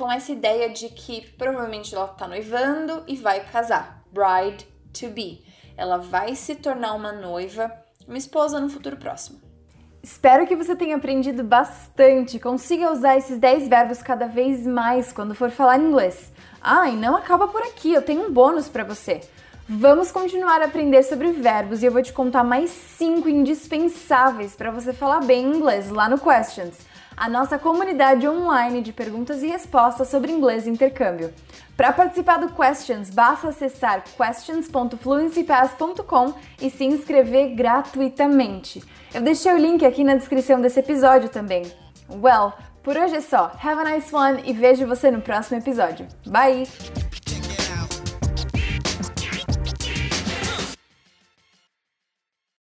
Com 0.02 0.12
essa 0.12 0.32
ideia 0.32 0.68
de 0.68 0.90
que 0.90 1.22
provavelmente 1.38 1.94
ela 1.94 2.08
tá 2.08 2.28
noivando 2.28 3.04
e 3.08 3.16
vai 3.16 3.40
casar. 3.42 4.04
Bride 4.12 4.66
to 4.92 5.10
be. 5.10 5.46
Ela 5.78 5.98
vai 5.98 6.34
se 6.34 6.56
tornar 6.56 6.96
uma 6.96 7.12
noiva, 7.12 7.72
uma 8.08 8.18
esposa 8.18 8.60
no 8.60 8.68
futuro 8.68 8.98
próximo. 8.98 9.40
Espero 10.02 10.48
que 10.48 10.56
você 10.56 10.76
tenha 10.76 10.96
aprendido 10.96 11.44
bastante, 11.44 12.40
consiga 12.40 12.92
usar 12.92 13.16
esses 13.16 13.38
10 13.38 13.68
verbos 13.68 14.02
cada 14.02 14.26
vez 14.26 14.66
mais 14.66 15.14
quando 15.14 15.36
for 15.36 15.52
falar 15.52 15.78
inglês. 15.78 16.32
Ah, 16.60 16.90
e 16.90 16.96
não 16.96 17.16
acaba 17.16 17.48
por 17.48 17.62
aqui, 17.62 17.94
eu 17.94 18.02
tenho 18.02 18.26
um 18.26 18.34
bônus 18.34 18.68
para 18.68 18.84
você. 18.84 19.22
Vamos 19.70 20.12
continuar 20.12 20.64
a 20.64 20.66
aprender 20.66 21.04
sobre 21.04 21.32
verbos 21.32 21.84
e 21.84 21.86
eu 21.86 21.92
vou 21.92 22.02
te 22.02 22.12
contar 22.12 22.44
mais 22.44 22.72
5 22.72 23.30
indispensáveis 23.30 24.56
para 24.56 24.72
você 24.72 24.94
falar 24.94 25.20
bem 25.20 25.46
inglês 25.46 25.92
lá 25.92 26.10
no 26.10 26.18
Questions, 26.18 26.90
a 27.22 27.30
nossa 27.30 27.58
comunidade 27.60 28.28
online 28.28 28.82
de 28.82 28.92
perguntas 28.92 29.44
e 29.44 29.48
respostas 29.48 30.08
sobre 30.08 30.32
inglês 30.32 30.66
e 30.66 30.72
intercâmbio. 30.72 31.32
Para 31.78 31.94
participar 31.94 32.38
do 32.38 32.52
Questions, 32.52 33.12
basta 33.12 33.50
acessar 33.50 34.04
questions.fluencypass.com 34.18 36.34
e 36.60 36.72
se 36.72 36.84
inscrever 36.84 37.54
gratuitamente. 37.54 38.84
Eu 39.14 39.22
deixei 39.22 39.54
o 39.54 39.58
link 39.58 39.86
aqui 39.86 40.04
na 40.04 40.16
descrição 40.16 40.60
desse 40.60 40.80
episódio 40.80 41.30
também. 41.30 41.72
Well, 42.10 42.54
por 42.82 42.98
hoje 42.98 43.18
é 43.18 43.22
só. 43.22 43.52
Have 43.64 43.82
a 43.82 43.84
nice 43.84 44.16
one 44.16 44.42
e 44.44 44.52
vejo 44.52 44.88
você 44.88 45.12
no 45.12 45.22
próximo 45.22 45.60
episódio. 45.60 46.08
Bye! 46.26 46.68